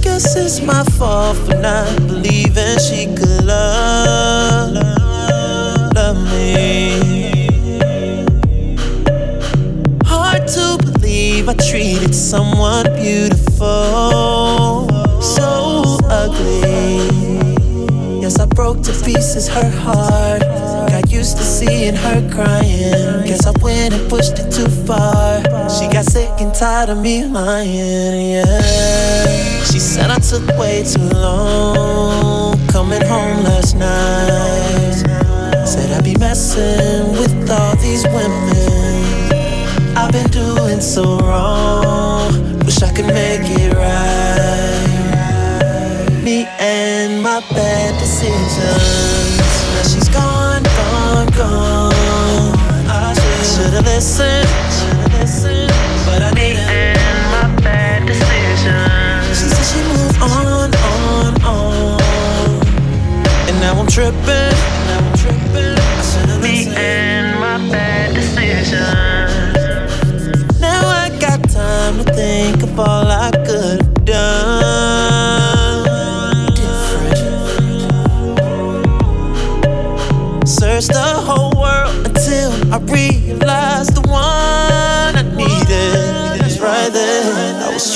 Guess 0.01 0.35
it's 0.35 0.59
my 0.61 0.83
fault 0.83 1.37
for 1.37 1.55
not 1.55 1.95
believing 2.07 2.77
she 2.77 3.05
could 3.05 3.45
love, 3.45 4.73
love 5.95 6.17
me. 6.33 7.47
Hard 10.03 10.45
to 10.49 10.77
believe 10.83 11.47
I 11.47 11.53
treated 11.53 12.13
someone 12.13 12.93
beautiful 12.95 14.89
so 15.21 15.85
ugly. 16.09 17.07
Yes, 18.21 18.39
I 18.39 18.45
broke 18.45 18.81
to 18.83 18.91
pieces 19.05 19.47
her 19.47 19.69
heart. 19.69 20.42
Used 21.13 21.37
to 21.37 21.43
seeing 21.43 21.95
her 21.95 22.21
crying. 22.33 23.23
Guess 23.25 23.45
I 23.45 23.51
went 23.61 23.93
and 23.93 24.09
pushed 24.09 24.39
it 24.39 24.51
too 24.51 24.67
far. 24.67 25.41
She 25.69 25.87
got 25.87 26.05
sick 26.05 26.29
and 26.39 26.53
tired 26.53 26.89
of 26.89 26.97
me 26.97 27.23
lying, 27.23 28.31
yeah. 28.31 29.63
She 29.63 29.79
said 29.79 30.09
I 30.09 30.17
took 30.17 30.45
way 30.57 30.83
too 30.83 31.07
long 31.15 32.57
coming 32.67 33.05
home 33.05 33.43
last 33.43 33.75
night. 33.75 35.03
Said 35.65 35.91
I'd 35.95 36.03
be 36.03 36.15
messing 36.17 37.11
with 37.13 37.49
all 37.49 37.75
these 37.77 38.03
women. 38.07 39.95
I've 39.95 40.11
been 40.11 40.29
doing 40.31 40.81
so 40.81 41.19
wrong. 41.19 42.59
Wish 42.65 42.81
I 42.81 42.91
could 42.91 43.05
make 43.05 43.47
it 43.61 43.73
right. 43.75 44.63
Me 46.23 46.47
and 46.59 47.21
my 47.21 47.39
bad 47.51 47.97
decisions. 47.99 49.22
Gone. 51.35 51.93
I 52.87 53.13
should've 53.43 53.85
listened, 53.85 54.47
but 56.05 56.21
I 56.21 56.31
my 57.31 57.47
bad 57.61 58.05
decisions. 58.05 59.39
She 59.39 59.47
said 59.49 59.65
she 59.65 59.81
moved 59.89 60.21
on, 60.21 60.69
on, 60.93 61.33
on, 61.43 61.99
and 63.49 63.57
now 63.59 63.73
I'm 63.79 63.87
tripping. 63.87 64.73
Me 66.41 66.67
and 66.75 67.39
my 67.39 67.57
bad 67.71 68.13
decisions. 68.13 68.81
Now 70.59 70.85
I 70.85 71.09
got 71.19 71.49
time 71.49 71.97
to 71.97 72.13
think 72.13 72.61
of 72.63 72.79
all 72.79 73.07
I 73.07 73.31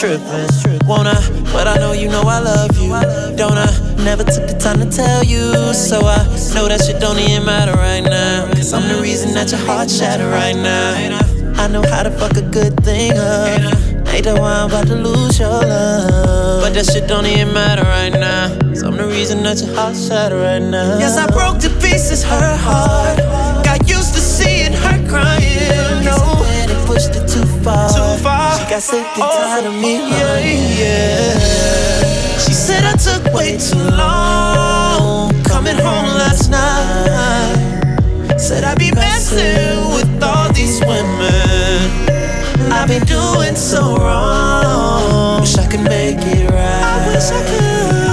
there. 0.02 0.18
I 0.18 0.46
was 0.46 0.62
tripping, 0.62 0.88
I? 0.88 1.52
But 1.52 1.68
I 1.68 1.78
know 1.78 1.94
you 1.94 2.08
know 2.10 2.22
I 2.22 2.40
love 2.40 2.78
you, 2.78 2.90
don't 3.36 3.58
I? 3.58 3.70
Never 4.04 4.24
took 4.24 4.48
the 4.48 4.58
time 4.60 4.80
to 4.80 4.90
tell 4.90 5.24
you, 5.24 5.74
so 5.74 6.00
I 6.06 6.24
know 6.54 6.68
that 6.68 6.82
shit 6.86 7.02
don't 7.02 7.18
even 7.20 7.46
matter 7.46 7.74
right 7.74 8.02
now. 8.02 8.48
Cause 8.54 8.74
I'm 8.74 8.88
the 8.88 9.02
reason 9.02 9.34
that 9.34 9.52
your 9.52 9.60
heart 9.62 9.90
shattered 9.90 10.32
right 10.32 10.56
now. 10.56 11.20
I 11.58 11.68
know 11.68 11.82
how 11.82 12.04
to 12.04 12.12
fuck 12.12 12.38
a 12.38 12.42
good 12.42 12.80
thing 12.84 13.12
up. 13.14 13.74
Ain't 14.14 14.26
that 14.26 14.40
why 14.40 14.62
I'm 14.62 14.70
about 14.70 14.88
to 14.88 14.96
lose 14.96 15.40
your 15.40 15.50
love. 15.50 16.62
But 16.62 16.74
that 16.74 16.86
shit 16.86 17.08
don't 17.08 17.26
even 17.26 17.54
matter 17.54 17.84
right 17.84 18.14
now. 18.14 18.50
So 18.74 18.88
I'm 18.88 18.98
the 18.98 19.08
reason 19.08 19.44
that 19.44 19.62
your 19.62 19.76
heart 19.76 19.96
shattered 19.96 20.40
right 20.40 20.62
now. 20.62 21.00
Yes, 21.00 21.18
I 21.18 21.28
broke 21.28 21.60
to 21.62 21.70
pieces 21.82 22.24
her 22.24 22.56
heart. 22.58 23.18
Got 23.66 23.90
used 23.90 24.14
to 24.14 24.22
seeing 24.22 24.74
her 24.74 24.98
crying. 25.10 26.06
No, 26.06 26.16
pushed 26.86 27.16
it 27.16 27.28
too 27.28 27.46
far. 27.64 27.90
Too 27.90 28.24
far. 28.24 28.47
Got 28.70 28.82
sick 28.82 29.00
and 29.00 29.24
tired 29.24 29.66
of 29.66 29.74
me. 29.76 29.94
Yeah, 29.96 30.40
yeah. 30.80 32.38
She 32.38 32.52
said 32.52 32.84
I 32.84 32.98
took 32.98 33.34
way 33.34 33.58
too 33.58 33.78
long 33.96 35.32
coming 35.44 35.78
home 35.78 36.10
last 36.20 36.50
night. 36.52 38.38
Said 38.38 38.66
I'd 38.66 38.78
be 38.78 38.92
messing 38.92 39.80
with 39.96 40.22
all 40.22 40.52
these 40.52 40.82
women. 40.82 42.10
I've 42.70 42.90
been 42.90 43.06
doing 43.06 43.56
so 43.56 43.96
wrong. 43.96 45.40
Wish 45.40 45.56
I 45.58 45.66
could 45.68 45.84
make 45.84 46.18
it 46.18 46.50
right. 46.52 46.84
I 46.84 47.08
wish 47.08 47.32
I 47.32 47.42
could. 47.48 48.07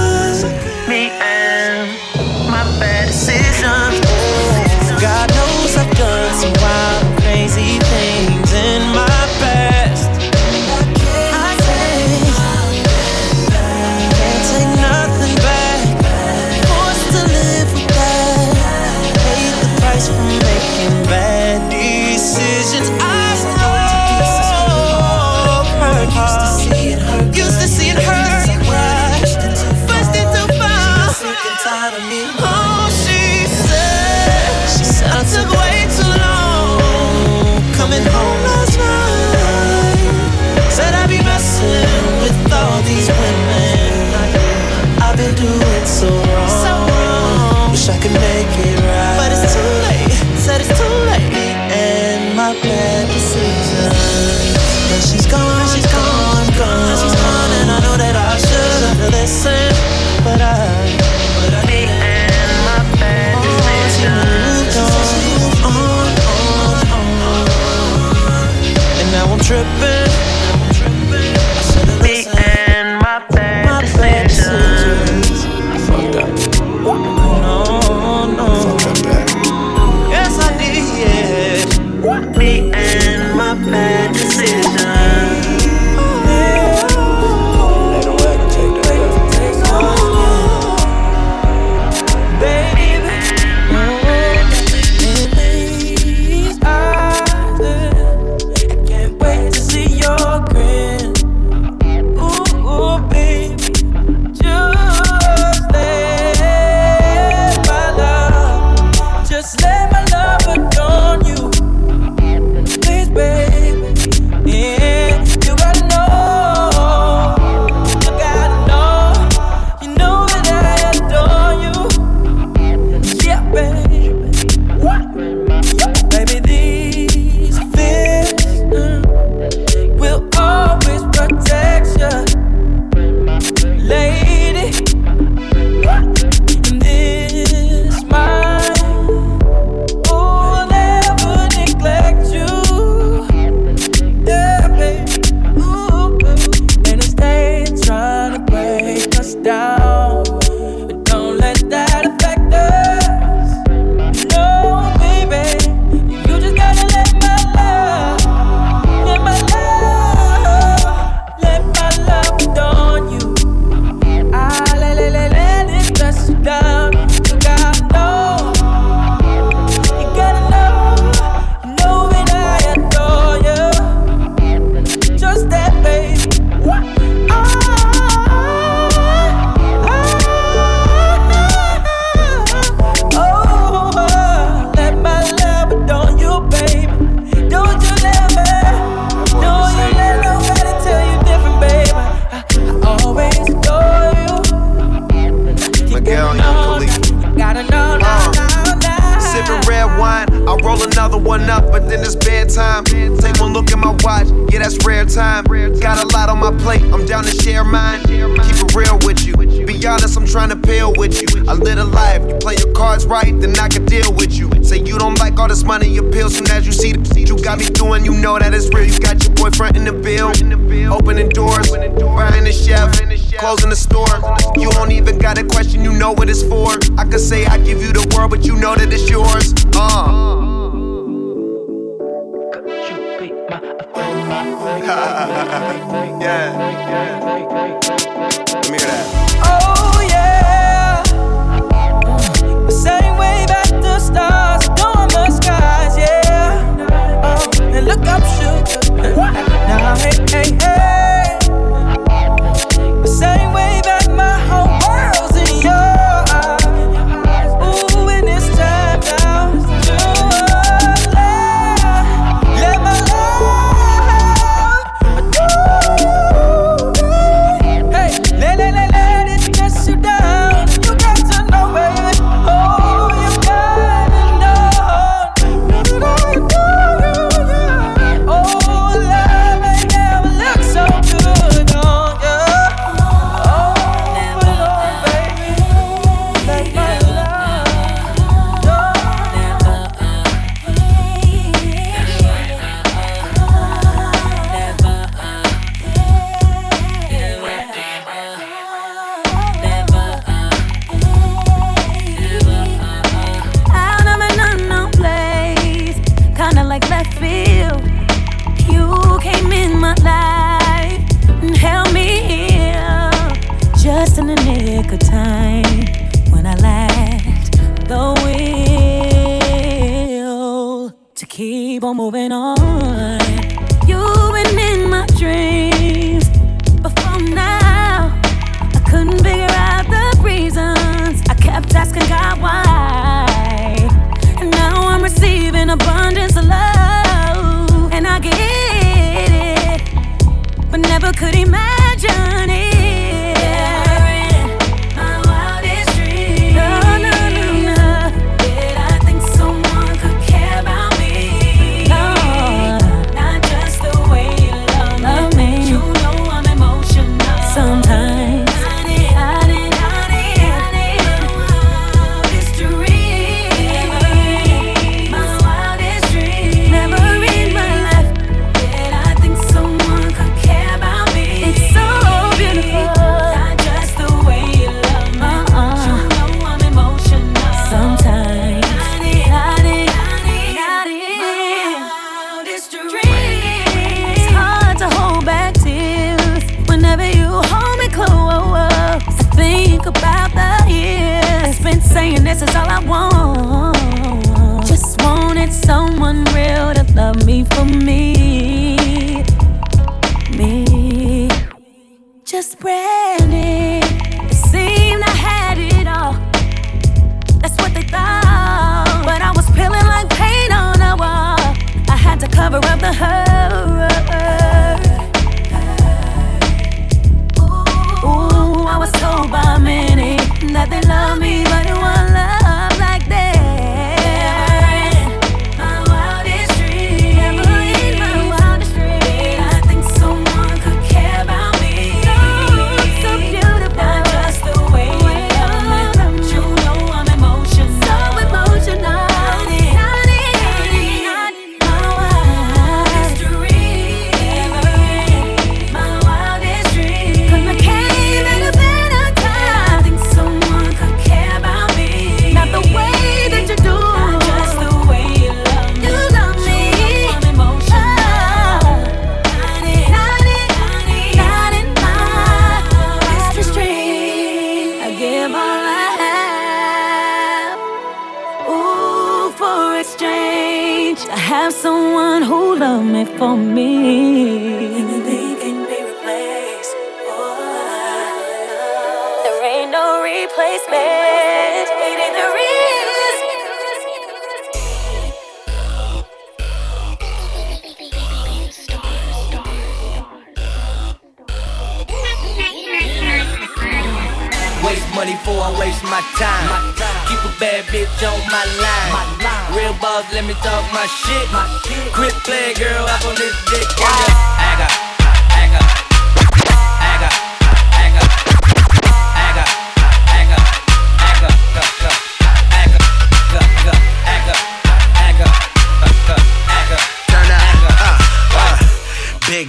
Now 69.65 70.44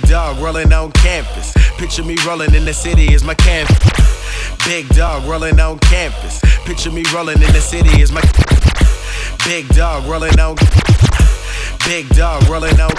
dog 0.06 0.38
rolling 0.40 0.72
on 0.74 0.92
campus. 0.92 1.54
Picture 1.78 2.04
me 2.04 2.16
rolling 2.26 2.54
in 2.54 2.66
the 2.66 2.74
city 2.74 3.14
is 3.14 3.24
my 3.24 3.34
canvas. 3.36 3.78
Big 4.66 4.88
dog 4.90 5.24
rolling 5.26 5.60
on 5.60 5.80
campus. 5.80 6.42
Picture 6.66 6.92
me 6.92 7.04
rolling 7.14 7.42
in 7.42 7.52
the 7.54 7.62
city 7.62 8.02
is 8.02 8.12
my. 8.12 8.22
Big 9.46 9.68
dog 9.70 10.06
rolling 10.06 10.40
on. 10.40 10.56
Big 11.86 12.08
dog 12.10 12.48
rolling 12.50 12.80
on. 12.80 12.92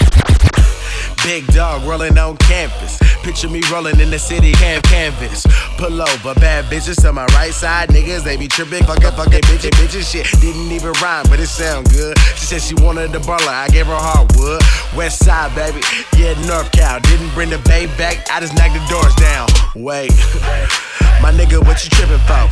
Big 1.25 1.47
dog 1.49 1.83
rolling 1.85 2.19
on 2.19 2.37
campus. 2.39 2.99
Picture 3.27 3.49
me 3.49 3.61
rolling 3.73 3.99
in 3.99 4.09
the 4.09 4.21
city 4.21 4.53
can 4.53 4.81
canvas. 4.83 5.45
Pull 5.79 6.01
over, 6.01 6.33
bad 6.39 6.65
bitches 6.67 7.03
to 7.03 7.13
my 7.13 7.27
right 7.35 7.53
side. 7.53 7.89
Niggas, 7.89 8.23
they 8.23 8.37
be 8.37 8.47
tripping. 8.47 8.85
Fuck 8.85 9.05
up, 9.05 9.15
fuck 9.15 9.35
it, 9.35 9.43
bitches, 9.47 9.71
bitches. 9.71 10.13
Shit 10.13 10.41
didn't 10.41 10.71
even 10.71 10.93
rhyme, 11.03 11.25
but 11.29 11.41
it 11.41 11.49
sound 11.49 11.91
good. 11.91 12.17
She 12.37 12.47
said 12.47 12.63
she 12.63 12.77
wanted 12.77 13.11
the 13.11 13.19
baller. 13.19 13.49
I 13.49 13.67
gave 13.71 13.87
her 13.87 13.99
hardwood. 13.99 14.63
West 14.97 15.25
side, 15.25 15.53
baby. 15.57 15.83
Yeah, 16.17 16.39
North 16.47 16.71
Cal. 16.71 17.01
Didn't 17.01 17.35
bring 17.35 17.51
the 17.51 17.59
bay 17.67 17.87
back. 17.99 18.31
I 18.31 18.39
just 18.39 18.55
knocked 18.55 18.75
the 18.75 18.87
doors 18.89 19.15
down. 19.17 19.49
Wait. 19.75 20.13
My 21.23 21.33
nigga, 21.33 21.59
what 21.65 21.83
you 21.83 21.91
tripping 21.91 22.23
for? 22.29 22.47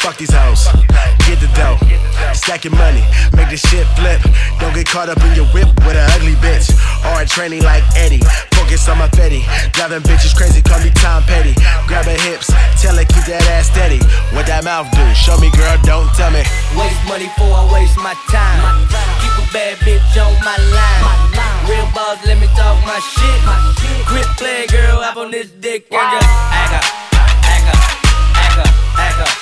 Fuck 0.00 0.16
these 0.16 0.32
hoes. 0.32 0.66
Get 1.28 1.38
the 1.38 1.50
dough. 1.54 1.78
Stack 2.32 2.64
your 2.64 2.74
money. 2.74 3.04
Make 3.36 3.50
the 3.50 3.56
shit 3.56 3.86
flip. 3.94 4.20
Don't 4.58 4.74
get 4.74 4.86
caught 4.88 5.08
up 5.08 5.20
in 5.22 5.36
your 5.36 5.46
whip 5.52 5.68
with 5.84 5.96
an 5.96 6.08
ugly 6.16 6.34
bitch. 6.40 6.72
Or 7.06 7.22
a 7.22 7.26
training 7.26 7.62
like 7.62 7.84
Eddie. 7.96 8.24
Focus 8.50 8.88
on 8.88 8.98
my 8.98 9.08
fetty. 9.08 9.44
Driving 9.72 9.99
bitches 10.02 10.34
crazy, 10.36 10.62
call 10.62 10.80
me 10.80 10.90
Tom 11.00 11.22
Petty. 11.24 11.54
Grab 11.86 12.06
her 12.06 12.20
hips. 12.28 12.48
Tell 12.80 12.96
her 12.96 13.04
keep 13.04 13.24
that 13.26 13.44
ass 13.54 13.68
steady. 13.70 13.98
What 14.32 14.46
that 14.46 14.64
mouth 14.64 14.88
do? 14.92 15.02
Show 15.14 15.36
me, 15.38 15.50
girl, 15.52 15.76
don't 15.84 16.08
tell 16.14 16.30
me. 16.30 16.42
Waste 16.76 17.02
money 17.06 17.28
before 17.34 17.52
I 17.52 17.64
waste 17.72 17.98
my 17.98 18.14
time. 18.28 18.60
Keep 19.20 19.34
a 19.40 19.44
bad 19.52 19.74
bitch 19.84 20.14
on 20.20 20.32
my 20.44 20.56
line. 20.70 21.04
Real 21.68 21.86
balls, 21.94 22.18
let 22.24 22.38
me 22.40 22.46
talk 22.56 22.78
my 22.86 22.98
shit. 23.00 23.40
Quit 24.06 24.26
play, 24.38 24.66
girl, 24.66 25.00
up 25.00 25.16
on 25.16 25.30
this 25.30 25.50
dick. 25.50 25.88
Agga, 25.90 26.20
agga, 26.54 26.80
agga, 27.46 27.74
agga, 28.38 28.64
agga, 28.64 28.66
agga, 28.96 29.39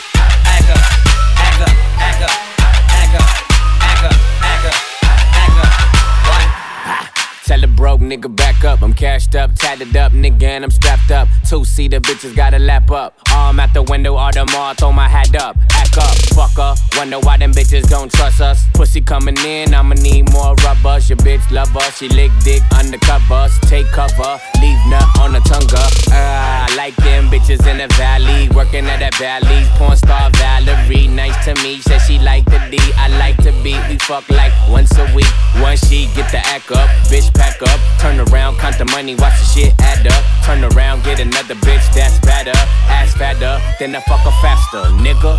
Tell 7.49 7.59
the 7.59 7.67
broke 7.67 8.03
nigga 8.03 8.29
back 8.37 8.63
up. 8.63 8.83
I'm 8.83 8.93
cashed 8.93 9.35
up, 9.35 9.55
tatted 9.55 9.97
up, 9.97 10.13
nigga, 10.13 10.43
and 10.43 10.65
I'm 10.65 10.71
strapped 10.71 11.11
up. 11.11 11.29
Two 11.49 11.65
seater 11.65 11.99
bitches 11.99 12.37
gotta 12.37 12.59
lap 12.59 12.91
up. 12.91 13.19
Arm 13.33 13.59
out 13.59 13.73
the 13.73 13.83
window, 13.85 14.17
all 14.17 14.31
them 14.31 14.49
all 14.55 14.75
throw 14.75 14.93
my 14.93 15.09
hat 15.09 15.35
up. 15.35 15.57
Act 15.73 15.97
up, 15.97 16.15
fucker. 16.37 16.77
Wonder 16.99 17.19
why 17.21 17.39
them 17.39 17.53
bitches 17.53 17.89
don't 17.89 18.13
trust 18.13 18.43
us. 18.43 18.67
Pussy 18.75 19.01
coming 19.01 19.39
in, 19.47 19.73
I'ma 19.73 19.95
need 19.95 20.31
more 20.31 20.57
rubbers. 20.57 21.09
Your 21.09 21.17
bitch 21.17 21.51
love 21.51 21.75
us, 21.75 21.97
she 21.97 22.11
lick 22.11 22.31
dick 22.45 22.61
undercover. 22.79 23.49
Take 23.63 23.87
cover, 23.87 24.39
leave 24.61 24.79
nut 24.91 25.09
on 25.19 25.33
the 25.33 25.41
tongue. 25.41 25.65
Uh, 25.73 26.69
I 26.69 26.75
like 26.77 26.97
them 26.97 27.31
bitches 27.31 27.67
in 27.67 27.79
the 27.79 27.89
valley, 27.97 28.51
working 28.51 28.85
at 28.85 29.01
that 29.01 29.15
Valley's 29.15 29.69
porn 29.79 29.97
star 29.97 30.29
Valerie. 30.35 31.07
Nice 31.07 31.43
to 31.47 31.55
me, 31.63 31.79
said 31.79 32.01
she 32.01 32.19
like 32.19 32.45
the 32.45 32.61
D. 32.71 32.79
I 32.97 33.09
like 33.19 33.39
to 33.39 33.53
be. 33.65 33.73
We 33.89 33.97
fuck 34.01 34.29
like 34.29 34.53
once 34.69 34.93
a 34.99 35.05
week. 35.15 35.33
Once 35.63 35.89
she 35.89 36.09
get 36.15 36.31
the 36.31 36.45
act 36.45 36.71
up, 36.73 36.89
bitch 37.09 37.33
pack 37.39 37.63
up. 37.63 37.79
Turn 38.03 38.19
around, 38.19 38.59
count 38.59 38.77
the 38.77 38.85
money, 38.91 39.15
watch 39.15 39.39
the 39.39 39.47
shit 39.47 39.73
add 39.79 40.07
up. 40.07 40.23
Turn 40.45 40.67
around, 40.75 41.05
get 41.05 41.21
another 41.21 41.55
bitch 41.63 41.87
that's 41.95 42.19
better. 42.27 42.59
Ass 42.91 43.15
fatter, 43.15 43.63
then 43.79 43.95
I 43.95 44.01
fuck 44.03 44.21
her 44.27 44.35
faster, 44.43 44.83
nigga. 44.99 45.33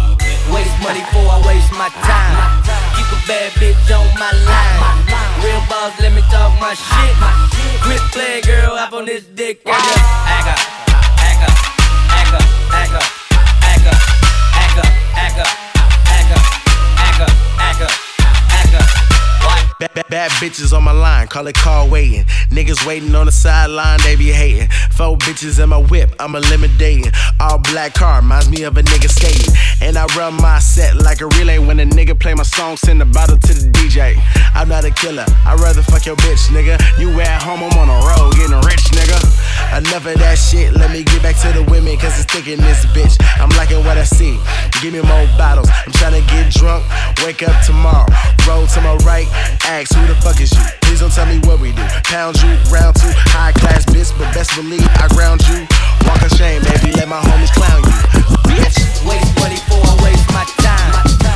Waste 0.50 0.78
money 0.82 1.04
before 1.04 1.28
I 1.28 1.38
waste 1.45 1.72
my 1.76 1.91
time. 2.00 2.64
Keep 2.95 3.10
a 3.12 3.20
bad 3.28 3.52
bitch 3.60 3.86
on 3.91 4.08
my 4.16 4.32
line. 4.47 5.00
Real 5.43 5.62
boss, 5.68 5.93
let 6.00 6.16
me 6.16 6.24
talk 6.32 6.56
my 6.60 6.74
shit. 6.74 7.14
Quit 7.84 8.02
play, 8.16 8.41
girl, 8.41 8.74
up 8.74 8.93
on 8.93 9.06
this 9.06 9.26
dick. 9.36 9.64
Agga, 9.66 9.95
agga, 10.36 10.56
agga, 11.28 11.50
agga, 12.16 12.41
agga, 12.72 13.00
agga, 13.00 13.19
Bad, 19.80 19.94
bad, 19.94 20.08
bad 20.10 20.32
bitches 20.32 20.76
on 20.76 20.84
my 20.84 20.92
line, 20.92 21.30
call 21.30 21.48
it 21.48 21.56
car 21.56 21.88
waiting. 21.88 22.26
Niggas 22.52 22.86
waiting 22.86 23.16
on 23.16 23.28
the 23.28 23.32
sideline, 23.32 23.98
they 24.04 24.18
be 24.18 24.28
hating. 24.28 24.68
Four 24.92 25.16
bitches 25.16 25.64
in 25.64 25.70
my 25.70 25.78
whip, 25.78 26.14
I'm 26.20 26.36
eliminating. 26.36 27.14
All 27.40 27.60
black 27.60 27.94
car 27.94 28.20
reminds 28.20 28.50
me 28.50 28.64
of 28.64 28.76
a 28.76 28.84
nigga 28.84 29.08
skating. 29.08 29.56
And 29.82 29.98
I 29.98 30.04
run 30.18 30.34
my 30.34 30.60
set 30.60 30.98
like 30.98 31.22
a 31.22 31.28
relay 31.28 31.60
when 31.60 31.80
a 31.80 31.86
nigga 31.86 32.20
play 32.20 32.34
my 32.34 32.44
song, 32.44 32.76
send 32.76 33.00
the 33.00 33.06
bottle 33.06 33.38
to 33.38 33.54
the 33.54 33.72
DJ. 33.72 34.20
I'm 34.54 34.68
not 34.68 34.84
a 34.84 34.92
killer, 34.92 35.24
I'd 35.46 35.62
rather 35.62 35.82
fuck 35.82 36.06
your 36.06 36.18
bitch, 36.18 36.50
nigga. 36.52 36.76
You 37.00 37.18
at 37.22 37.42
home, 37.42 37.64
I'm 37.64 37.72
on 37.80 37.88
the 37.88 38.00
road, 38.04 38.36
getting 38.36 38.60
rich, 38.68 38.84
nigga. 38.92 39.16
Enough 39.78 40.08
of 40.08 40.20
that 40.20 40.36
shit, 40.36 40.74
let 40.74 40.92
me 40.92 41.04
get 41.04 41.24
back 41.24 41.38
to 41.40 41.54
the 41.56 41.64
women, 41.72 41.96
cause 41.96 42.20
it's 42.20 42.28
thinking 42.28 42.60
this 42.60 42.84
bitch. 42.88 43.16
I'm 43.40 43.50
liking 43.56 43.80
what 43.86 43.98
I 43.98 44.04
see. 44.04 44.36
Give 44.82 44.92
me 44.92 45.00
more 45.00 45.24
bottles, 45.40 45.70
I'm 45.72 45.94
trying 45.94 46.20
to 46.20 46.26
get 46.28 46.52
drunk, 46.52 46.84
wake 47.24 47.48
up 47.48 47.56
tomorrow. 47.64 48.12
Roll 48.44 48.68
to 48.68 48.82
my 48.82 48.96
right, 49.08 49.30
ask 49.70 49.94
who 49.94 50.02
the 50.08 50.16
fuck 50.22 50.42
is 50.42 50.52
you? 50.54 50.66
Please 50.82 51.00
don't 51.00 51.14
tell 51.14 51.26
me 51.26 51.38
what 51.46 51.60
we 51.62 51.72
do. 51.72 51.84
Pound 52.10 52.42
you, 52.42 52.50
round 52.74 52.96
two, 52.98 53.14
high 53.30 53.54
class 53.54 53.86
bitch, 53.86 54.10
but 54.18 54.34
best 54.34 54.56
believe 54.56 54.86
I 54.98 55.08
ground 55.10 55.46
you. 55.48 55.68
Walk 56.10 56.22
a 56.26 56.30
shame, 56.30 56.62
baby, 56.64 56.92
let 56.98 57.08
my 57.08 57.22
homies 57.22 57.54
clown 57.54 57.84
you. 57.86 57.98
Bitch. 58.50 58.78
Waste 59.06 59.32
money 59.40 59.56
before 59.56 59.86
I 59.86 59.96
waste 60.04 60.28
my 60.34 60.44
time. 60.60 60.92
Keep 61.08 61.22
a 61.22 61.29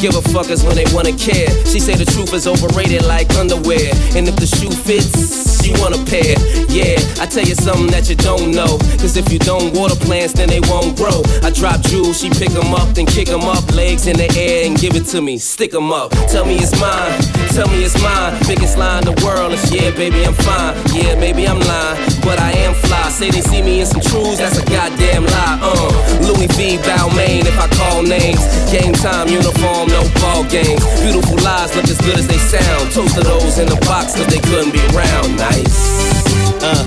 give 0.00 0.14
a 0.14 0.22
fuck 0.22 0.48
is 0.50 0.62
when 0.62 0.76
they 0.76 0.84
wanna 0.92 1.12
care. 1.16 1.48
She 1.66 1.80
say 1.80 1.94
the 1.94 2.04
truth 2.04 2.32
is 2.32 2.46
overrated 2.46 3.04
like 3.04 3.34
underwear. 3.34 3.90
And 4.14 4.28
if 4.28 4.36
the 4.36 4.46
shoe 4.46 4.70
fits, 4.70 5.47
she 5.62 5.72
want 5.80 5.94
a 5.94 6.00
pair. 6.04 6.34
Yeah, 6.68 6.98
I 7.20 7.26
tell 7.26 7.44
you 7.44 7.54
something 7.54 7.88
that 7.88 8.08
you 8.08 8.16
don't 8.16 8.50
know. 8.52 8.78
Cause 9.00 9.16
if 9.16 9.32
you 9.32 9.38
don't 9.38 9.74
water 9.74 9.96
plants, 9.96 10.32
then 10.32 10.48
they 10.48 10.60
won't 10.60 10.96
grow. 10.96 11.22
I 11.42 11.50
drop 11.50 11.80
jewels, 11.82 12.20
she 12.20 12.30
pick 12.30 12.50
'em 12.50 12.74
up, 12.74 12.94
then 12.94 13.06
kick 13.06 13.28
'em 13.28 13.44
up. 13.44 13.64
Legs 13.74 14.06
in 14.06 14.16
the 14.16 14.28
air 14.36 14.66
and 14.66 14.78
give 14.78 14.94
it 14.96 15.06
to 15.12 15.20
me. 15.20 15.38
Stick 15.38 15.74
'em 15.74 15.92
up. 15.92 16.10
Tell 16.28 16.44
me 16.44 16.56
it's 16.56 16.78
mine. 16.80 17.18
Tell 17.54 17.68
me 17.68 17.84
it's 17.84 17.96
mine. 18.02 18.38
Biggest 18.46 18.78
lie 18.78 18.98
in 18.98 19.04
the 19.04 19.16
world 19.24 19.52
is 19.52 19.70
yeah, 19.70 19.90
baby, 19.90 20.24
I'm 20.24 20.34
fine. 20.34 20.74
Yeah, 20.94 21.14
maybe 21.16 21.46
I'm 21.46 21.60
lying, 21.60 21.98
but 22.22 22.38
I 22.40 22.52
am 22.66 22.74
fly. 22.74 23.10
Say 23.10 23.30
they 23.30 23.40
see 23.42 23.62
me 23.62 23.80
in 23.80 23.86
some 23.86 24.00
trues, 24.00 24.38
that's 24.38 24.58
a 24.58 24.64
goddamn 24.64 25.24
lie. 25.26 25.58
Uh, 25.62 25.90
Louis 26.26 26.48
V. 26.56 26.78
Balmain, 26.78 27.44
if 27.46 27.58
I 27.58 27.68
call 27.78 28.02
names. 28.02 28.40
Game 28.70 28.92
time, 28.92 29.28
uniform, 29.28 29.88
no 29.88 30.02
ball 30.20 30.44
games. 30.44 30.82
Beautiful 31.00 31.36
lies 31.44 31.74
look 31.74 31.88
as 31.88 31.98
good 31.98 32.18
as 32.18 32.26
they 32.26 32.38
sound. 32.38 32.92
Toast 32.92 33.14
to 33.16 33.22
those 33.22 33.58
in 33.58 33.68
the 33.68 33.80
box, 33.86 34.14
cause 34.14 34.26
they 34.26 34.40
couldn't 34.40 34.72
be 34.72 34.82
round. 34.94 35.40
Nice. 35.48 36.60
Uh. 36.60 36.84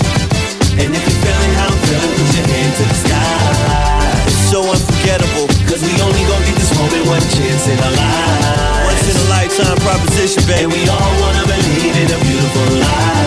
And 0.78 0.93
if 0.93 1.01
you're 1.01 1.22
feeling 1.26 1.53
how 1.57 1.66
I'm 1.66 1.82
feeling, 1.89 2.14
put 2.14 2.30
your 2.38 2.45
hand 2.45 2.72
to 2.78 2.84
the 2.86 2.97
sky. 3.05 4.28
It's 4.30 4.51
so 4.53 4.62
unforgettable, 4.62 5.47
cause 5.66 5.82
we 5.82 5.93
only 6.01 6.22
gon' 6.30 6.43
get 6.45 6.55
this 6.62 6.70
moment 6.78 7.07
one 7.07 7.26
chance 7.34 7.66
in 7.68 7.78
our 7.82 7.93
lives. 7.97 8.86
Once 8.86 9.05
in 9.09 9.18
a 9.18 9.28
lifetime 9.34 9.78
proposition, 9.82 10.45
baby. 10.45 10.64
And 10.64 10.74
we 10.74 10.82
all 10.93 11.14
wanna 11.22 11.45
believe 11.49 11.95
in 12.05 12.07
a 12.14 12.20
beautiful 12.22 12.68
life. 12.86 13.20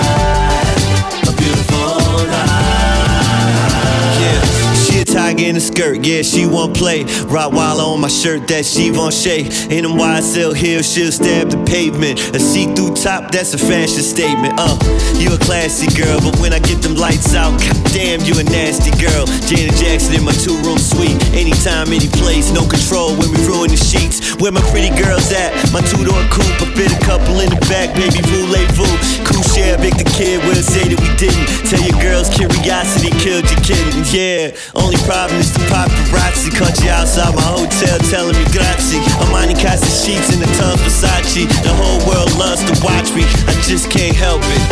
Tiger 5.14 5.46
in 5.46 5.54
a 5.54 5.60
skirt, 5.60 6.04
yeah, 6.04 6.22
she 6.22 6.44
won't 6.44 6.76
play. 6.76 7.04
Rottweiler 7.30 7.86
on 7.94 8.00
my 8.00 8.08
shirt, 8.08 8.48
that 8.48 8.66
Givenchy. 8.66 9.46
In 9.70 9.86
them 9.86 9.94
YSL 9.94 10.56
heels, 10.56 10.90
she'll 10.90 11.12
stab 11.12 11.50
the 11.50 11.60
pavement. 11.70 12.18
A 12.34 12.40
see-through 12.40 12.98
top, 12.98 13.30
that's 13.30 13.54
a 13.54 13.58
fashion 13.58 14.02
statement. 14.02 14.54
Uh, 14.58 14.74
you 15.14 15.30
a 15.30 15.38
classy 15.38 15.86
girl, 15.94 16.18
but 16.18 16.34
when 16.42 16.52
I 16.52 16.58
get 16.58 16.82
them 16.82 16.96
lights 16.96 17.32
out, 17.34 17.54
damn, 17.94 18.26
you 18.26 18.34
a 18.42 18.44
nasty 18.44 18.90
girl. 18.98 19.30
Janet 19.46 19.78
Jackson 19.78 20.18
in 20.18 20.24
my 20.26 20.34
two-room 20.34 20.82
suite. 20.82 21.14
Anytime, 21.30 21.94
any 21.94 22.10
place, 22.18 22.50
no 22.50 22.66
control 22.66 23.14
when 23.14 23.30
we 23.30 23.38
ruin 23.46 23.70
the 23.70 23.78
sheets. 23.78 24.34
Where 24.42 24.50
my 24.50 24.62
pretty 24.74 24.90
girls 24.98 25.30
at? 25.30 25.54
My 25.70 25.80
two-door 25.86 26.26
coupe, 26.34 26.58
I 26.58 26.66
fit 26.74 26.90
a 26.90 27.00
couple 27.06 27.38
in 27.38 27.54
the 27.54 27.60
back, 27.70 27.94
baby, 27.94 28.18
voulez-vous. 28.34 29.22
Cool 29.30 29.44
big 29.84 30.00
the 30.00 30.08
kid, 30.16 30.40
we'll 30.48 30.64
say 30.64 30.88
that 30.88 30.96
we 30.96 31.10
didn't. 31.20 31.44
Tell 31.68 31.82
your 31.84 31.98
girls 32.00 32.32
curiosity 32.32 33.12
killed 33.20 33.44
your 33.44 33.60
kitten, 33.60 34.00
yeah. 34.08 34.56
Only 34.74 34.96
problem 35.05 35.38
is 35.40 35.52
the 35.52 35.61
paparazzi 35.68 36.48
you 36.82 36.90
outside 36.90 37.34
my 37.36 37.44
hotel 37.44 37.98
telling 38.09 38.36
me 38.36 38.44
grazie. 38.52 39.00
Armani 39.20 39.55
Casa 39.55 39.84
sheets 39.84 40.32
in 40.32 40.40
the 40.40 40.48
tub 40.57 40.80
Versace. 40.80 41.44
The 41.62 41.72
whole 41.76 42.00
world 42.09 42.32
loves 42.40 42.64
to 42.64 42.74
watch 42.80 43.12
me. 43.12 43.24
I 43.46 43.55
just 43.61 43.90
can't 43.90 44.16
help 44.16 44.40
it. 44.42 44.62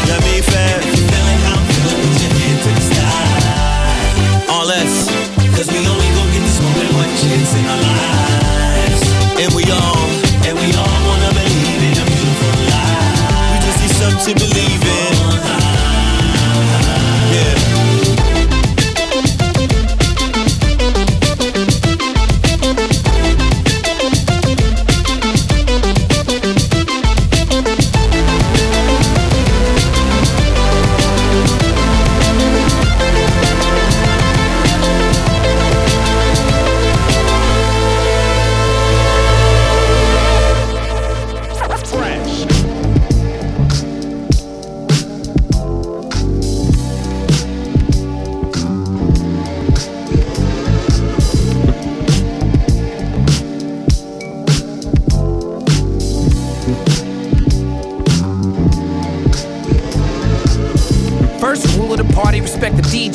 You 0.00 0.16
know 0.16 0.20
fam? 0.48 0.80
All 4.48 4.66
that's 4.66 5.08
Cause 5.56 5.68
we 5.68 5.84
only 5.84 6.08
gon' 6.16 6.30
get 6.32 6.40
this 6.40 6.60
moment 6.60 6.88
one 6.96 7.12
chance 7.20 7.52
in 7.52 7.64
our 7.68 7.80
lives. 7.80 9.02
And 9.40 9.50
we 9.52 9.64
all, 9.68 10.08
and 10.48 10.56
we 10.56 10.68
all 10.72 10.98
wanna 11.04 11.30
believe 11.36 11.82
in 11.84 11.94
a 12.00 12.04
beautiful 12.08 12.52
life. 12.72 13.52
We 13.52 13.56
just 13.60 13.78
need 13.80 13.94
something 14.00 14.24
to 14.24 14.32
believe 14.40 14.59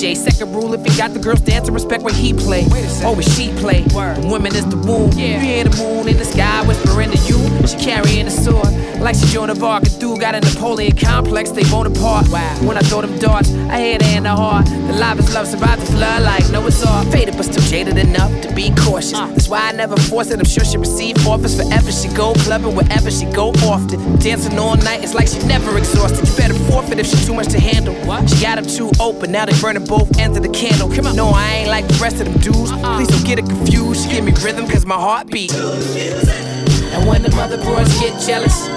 DJ. 0.05 0.15
Second 0.15 0.53
rule, 0.53 0.73
if 0.73 0.85
you 0.85 0.97
got 0.97 1.13
the 1.13 1.19
girls 1.19 1.41
dancing, 1.41 1.73
respect 1.73 2.03
where 2.03 2.13
he 2.13 2.33
play. 2.33 2.63
Always 3.03 3.03
oh, 3.03 3.21
she 3.21 3.49
play. 3.59 3.81
The 3.81 4.27
woman 4.29 4.55
is 4.55 4.65
the 4.67 4.77
womb. 4.77 5.11
You 5.11 5.39
hear 5.39 5.63
the 5.63 5.75
moon 5.77 6.07
in 6.07 6.17
the 6.17 6.25
sky 6.25 6.65
whispering 6.65 7.11
to 7.11 7.17
you. 7.17 7.67
She 7.67 7.77
carrying 7.77 8.27
a 8.27 8.31
sword 8.31 8.73
like 8.99 9.15
she 9.15 9.25
Joan 9.27 9.49
of 9.49 9.63
Arc. 9.63 9.83
A 9.83 9.89
dude 9.99 10.19
got 10.19 10.35
a 10.35 10.39
Napoleon 10.39 10.95
complex, 10.95 11.51
they 11.51 11.63
Bonaparte. 11.63 12.29
Wow. 12.29 12.57
When 12.67 12.77
I 12.77 12.81
throw 12.81 13.01
them 13.01 13.17
darts, 13.19 13.51
I 13.69 13.79
hear 13.79 13.97
the 13.97 14.15
in 14.15 14.23
the 14.23 14.35
heart. 14.35 14.65
The 14.65 14.93
life 14.93 15.19
is 15.19 15.33
love, 15.33 15.47
survive 15.47 15.74
flood 15.95 16.23
like 16.23 16.49
Noah's 16.51 16.83
Ark. 16.83 17.07
Faded 17.07 17.35
but 17.37 17.45
still 17.45 17.63
jaded 17.63 17.97
enough 17.97 18.31
to 18.41 18.53
be 18.53 18.71
cautious. 18.75 19.13
Uh. 19.13 19.27
That's 19.27 19.47
why 19.47 19.69
I 19.69 19.71
never 19.71 19.95
force 19.95 20.29
it. 20.31 20.39
I'm 20.39 20.45
sure 20.45 20.63
she 20.63 20.77
receive 20.77 21.15
offers 21.27 21.55
forever. 21.55 21.91
She 21.91 22.09
go 22.09 22.33
clubbing 22.45 22.75
wherever 22.75 23.09
she 23.09 23.25
go 23.31 23.49
often. 23.63 23.99
Dancing 24.19 24.59
all 24.59 24.75
night, 24.77 25.03
it's 25.03 25.13
like 25.13 25.27
she 25.27 25.39
never 25.47 25.77
exhausted. 25.77 26.27
You 26.27 26.35
better 26.35 26.53
forfeit 26.69 26.99
if 26.99 27.07
she 27.07 27.17
too 27.25 27.33
much 27.33 27.49
to 27.49 27.59
handle. 27.59 27.95
She 28.27 28.41
got 28.41 28.55
them 28.55 28.65
too 28.65 28.91
open, 28.99 29.31
now 29.31 29.45
they 29.45 29.59
burning 29.61 29.85
both 29.85 30.17
ends 30.19 30.37
of 30.37 30.43
the 30.43 30.49
candle. 30.49 30.89
Come 30.93 31.07
on. 31.07 31.15
No, 31.15 31.29
I 31.29 31.63
ain't 31.63 31.69
like 31.69 31.87
the 31.87 31.97
rest 32.01 32.19
of 32.21 32.25
them 32.27 32.37
dudes. 32.41 32.71
Uh-uh. 32.71 32.97
Please 32.97 33.07
don't 33.07 33.25
get 33.25 33.39
it 33.39 33.45
confused. 33.45 34.03
She 34.03 34.15
give 34.15 34.25
me 34.25 34.33
rhythm 34.43 34.67
cause 34.67 34.85
my 34.85 34.95
heart 34.95 35.27
beat. 35.27 35.53
And 35.53 37.07
when 37.07 37.21
the 37.23 37.31
mother 37.31 37.57
bros 37.57 37.87
get 37.99 38.19
jealous, 38.21 38.67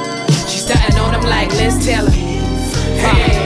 she 0.51 0.59
starting 0.59 0.97
on 0.99 1.13
them 1.13 1.23
like 1.23 1.51
Liz 1.51 1.85
Taylor. 1.85 2.11
Hey, 2.11 3.38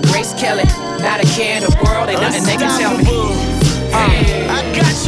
like 0.00 0.12
Grace 0.12 0.34
Kelly. 0.34 0.64
Not 1.02 1.22
a 1.22 1.26
care 1.34 1.56
in 1.56 1.62
the 1.62 1.70
world, 1.84 2.08
ain't 2.08 2.20
nothing 2.20 2.44
they 2.44 2.56
can 2.56 2.78
tell 2.78 2.96
me. 2.96 3.04
Uh, 3.92 4.10
I 4.50 4.62
got 4.76 5.06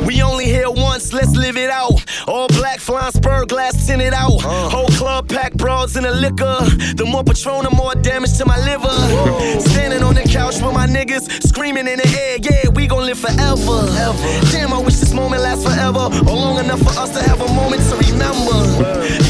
you, 0.00 0.06
We 0.06 0.22
only 0.22 0.46
here 0.46 0.70
once, 0.70 1.12
let's 1.12 1.36
live 1.36 1.56
it 1.56 1.70
out. 1.70 2.04
All 2.26 2.48
black 2.48 2.80
flying 2.80 3.12
spur 3.12 3.44
glass 3.46 3.86
tinted 3.86 4.12
out. 4.14 4.44
Uh. 4.44 4.68
Whole 4.68 4.89
packed 5.22 5.56
broads 5.56 5.96
in 5.96 6.04
the 6.04 6.12
liquor. 6.12 6.58
The 6.94 7.04
more 7.06 7.24
Patron, 7.24 7.64
the 7.64 7.70
more 7.70 7.94
damage 7.94 8.36
to 8.38 8.46
my 8.46 8.58
liver. 8.64 8.90
Standing 9.60 10.02
on 10.02 10.14
the 10.14 10.22
couch 10.22 10.60
with 10.62 10.74
my 10.74 10.86
niggas, 10.86 11.42
screaming 11.46 11.86
in 11.86 11.98
the 11.98 12.08
air, 12.08 12.38
yeah, 12.42 12.68
we 12.70 12.86
gon' 12.86 13.04
live 13.06 13.18
forever. 13.18 13.86
Damn, 14.50 14.72
I 14.72 14.78
wish 14.78 14.96
this 14.96 15.12
moment 15.12 15.42
lasts 15.42 15.64
forever, 15.64 16.10
or 16.28 16.36
long 16.36 16.58
enough 16.58 16.80
for 16.80 16.94
us 16.98 17.10
to 17.10 17.22
have 17.22 17.40
a 17.40 17.52
moment 17.54 17.82
to 17.90 17.96
remember. 17.96 18.58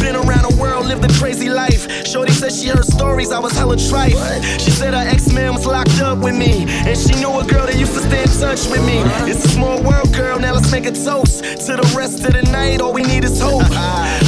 Been 0.00 0.16
around 0.16 0.50
the 0.50 0.56
world, 0.60 0.86
lived 0.86 1.04
a 1.04 1.12
crazy 1.18 1.48
life. 1.48 2.06
Shorty 2.06 2.32
said 2.32 2.52
she 2.52 2.68
heard 2.68 2.84
stories, 2.84 3.30
I 3.30 3.38
was 3.38 3.52
hella 3.52 3.76
trite. 3.76 4.16
She 4.60 4.70
said 4.70 4.94
her 4.94 5.06
ex-man 5.06 5.54
was 5.54 5.66
locked 5.66 6.00
up 6.00 6.18
with 6.18 6.36
me, 6.36 6.64
and 6.68 6.96
she 6.96 7.14
knew 7.20 7.32
a 7.38 7.44
girl 7.44 7.66
that 7.66 7.76
used 7.78 7.94
to 7.94 8.00
stay 8.00 8.22
in 8.22 8.28
touch 8.28 8.68
with 8.70 8.84
me. 8.86 8.98
It's 9.30 9.44
a 9.44 9.48
small 9.48 9.82
world, 9.82 10.12
girl, 10.14 10.38
now 10.38 10.54
let's 10.54 10.70
make 10.70 10.86
a 10.86 10.92
toast 10.92 11.44
to 11.66 11.76
the 11.76 11.94
rest 11.96 12.24
of 12.24 12.32
the 12.32 12.42
night. 12.50 12.80
All 12.80 12.92
we 12.92 13.02
need 13.02 13.24
is 13.24 13.40
hope. 13.40 13.62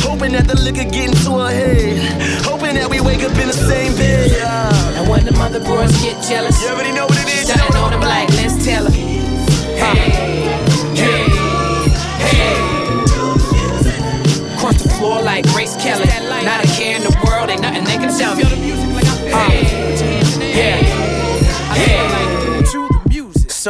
Hoping 0.03 0.33
that 0.33 0.47
the 0.49 0.59
liquor 0.61 0.85
get 0.85 1.11
into 1.11 1.39
her 1.39 1.52
head. 1.53 2.45
Hoping 2.45 2.75
that 2.75 2.89
we 2.89 3.01
wake 3.01 3.23
up 3.23 3.37
in 3.39 3.49
the 3.49 3.61
same 3.71 3.95
bed. 3.95 4.33
And 4.97 5.09
when 5.09 5.25
the 5.25 5.33
mother 5.33 5.61
bros 5.61 5.93
get 6.03 6.23
jealous, 6.23 6.61
you 6.63 6.69
already 6.69 6.93
know 6.93 7.07
what 7.07 7.22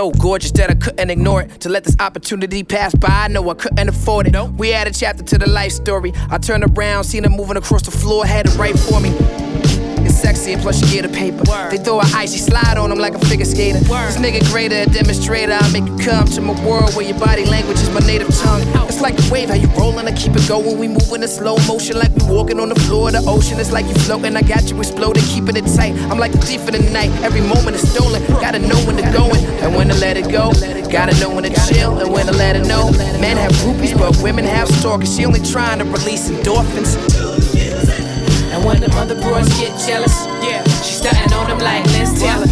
So 0.03 0.11
gorgeous 0.11 0.50
that 0.50 0.68
I 0.68 0.74
couldn't 0.74 1.11
ignore 1.11 1.42
it. 1.42 1.61
To 1.61 1.68
let 1.68 1.84
this 1.84 1.94
opportunity 2.00 2.64
pass 2.64 2.92
by, 2.92 3.07
I 3.09 3.28
know 3.28 3.48
I 3.48 3.55
couldn't 3.55 3.88
afford 3.88 4.26
it. 4.26 4.34
We 4.55 4.72
add 4.72 4.88
a 4.88 4.90
chapter 4.90 5.22
to 5.22 5.38
the 5.38 5.48
life 5.48 5.70
story. 5.70 6.12
I 6.28 6.38
turned 6.38 6.64
around, 6.64 7.05
seen 7.05 7.22
her 7.22 7.30
moving 7.30 7.57
across 7.57 7.82
the 7.82 7.92
floor, 7.92 8.26
had 8.26 8.46
it 8.46 8.57
right 8.57 8.76
for 8.76 8.98
me. 8.98 9.11
Sexy 10.43 10.55
and 10.55 10.62
plus 10.62 10.82
you 10.82 10.90
get 10.90 11.05
a 11.09 11.14
paper. 11.14 11.45
They 11.70 11.78
throw 11.78 12.01
an 12.01 12.07
icy 12.14 12.38
slide 12.38 12.76
on 12.76 12.90
them 12.90 12.99
like 12.99 13.14
a 13.14 13.18
figure 13.26 13.45
skater. 13.45 13.78
This 13.78 14.16
nigga 14.16 14.43
greater, 14.51 14.74
a 14.74 14.86
demonstrator. 14.86 15.53
I 15.53 15.70
make 15.70 15.86
you 15.86 15.97
come 15.99 16.26
to 16.34 16.40
my 16.40 16.55
world 16.66 16.97
where 16.97 17.07
your 17.07 17.18
body 17.18 17.45
language 17.45 17.78
is 17.78 17.88
my 17.90 18.01
native 18.01 18.26
tongue. 18.43 18.62
It's 18.88 19.01
like 19.01 19.14
the 19.14 19.30
wave, 19.30 19.51
how 19.51 19.55
you 19.55 19.68
rollin', 19.78 20.09
I 20.09 20.12
keep 20.12 20.34
it 20.34 20.49
going. 20.49 20.78
We 20.78 20.88
moving 20.88 21.22
in 21.22 21.28
slow 21.28 21.59
motion 21.68 21.97
like 21.97 22.11
we 22.16 22.26
walking 22.26 22.59
on 22.59 22.70
the 22.70 22.74
floor 22.74 23.07
of 23.07 23.12
the 23.12 23.22
ocean. 23.30 23.61
It's 23.61 23.70
like 23.70 23.86
you 23.86 23.95
floating, 23.95 24.34
I 24.34 24.43
got 24.43 24.68
you 24.68 24.76
exploding, 24.80 25.22
keeping 25.30 25.55
it 25.55 25.66
tight. 25.76 25.95
I'm 26.11 26.18
like 26.18 26.32
the 26.32 26.38
thief 26.38 26.66
in 26.66 26.74
the 26.74 26.90
night, 26.90 27.11
every 27.22 27.43
moment 27.43 27.76
is 27.76 27.86
stolen. 27.86 28.20
Gotta 28.43 28.59
know 28.59 28.78
when 28.82 28.97
to 28.97 29.07
go 29.14 29.30
in 29.30 29.45
and 29.62 29.76
when 29.76 29.88
to 29.88 29.97
let 30.03 30.16
it 30.16 30.26
go. 30.26 30.51
Gotta 30.90 31.14
know 31.20 31.30
when 31.30 31.45
to 31.45 31.55
chill 31.70 32.01
and 32.01 32.11
when 32.12 32.26
to 32.26 32.32
let 32.32 32.57
it 32.57 32.66
know. 32.66 32.90
Men 33.22 33.36
have 33.36 33.53
groupies, 33.62 33.97
but 33.97 34.18
women 34.20 34.45
have 34.45 34.66
stalkers. 34.82 35.14
She 35.14 35.24
only 35.24 35.40
trying 35.40 35.78
to 35.78 35.84
release 35.84 36.30
endorphins. 36.30 36.99
And 38.53 38.62
when 38.66 38.80
the 38.80 38.88
mother 38.88 39.14
bros 39.14 39.49
get 39.59 39.72
jealous, 39.80 40.32
she 41.03 41.34
on 41.34 41.48
them 41.48 41.59
like 41.59 41.84
Liz 41.86 42.20
Taylor. 42.20 42.51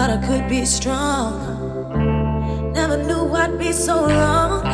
Thought 0.00 0.16
I 0.16 0.26
could 0.26 0.48
be 0.48 0.64
strong. 0.64 1.36
Never 2.72 2.96
knew 2.96 3.34
I'd 3.34 3.58
be 3.58 3.70
so 3.70 4.06
wrong. 4.08 4.64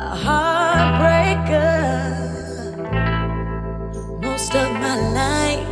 A 0.00 0.12
heartbreaker. 0.24 1.76
Most 4.22 4.54
of 4.54 4.72
my 4.84 4.96
life. 5.20 5.68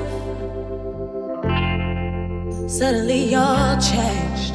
Suddenly 2.71 3.35
all 3.35 3.81
changed. 3.81 4.55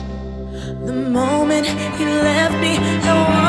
The 0.85 0.93
moment 0.93 1.65
you 1.99 2.05
left 2.05 2.53
me, 2.61 2.77
I 3.09 3.42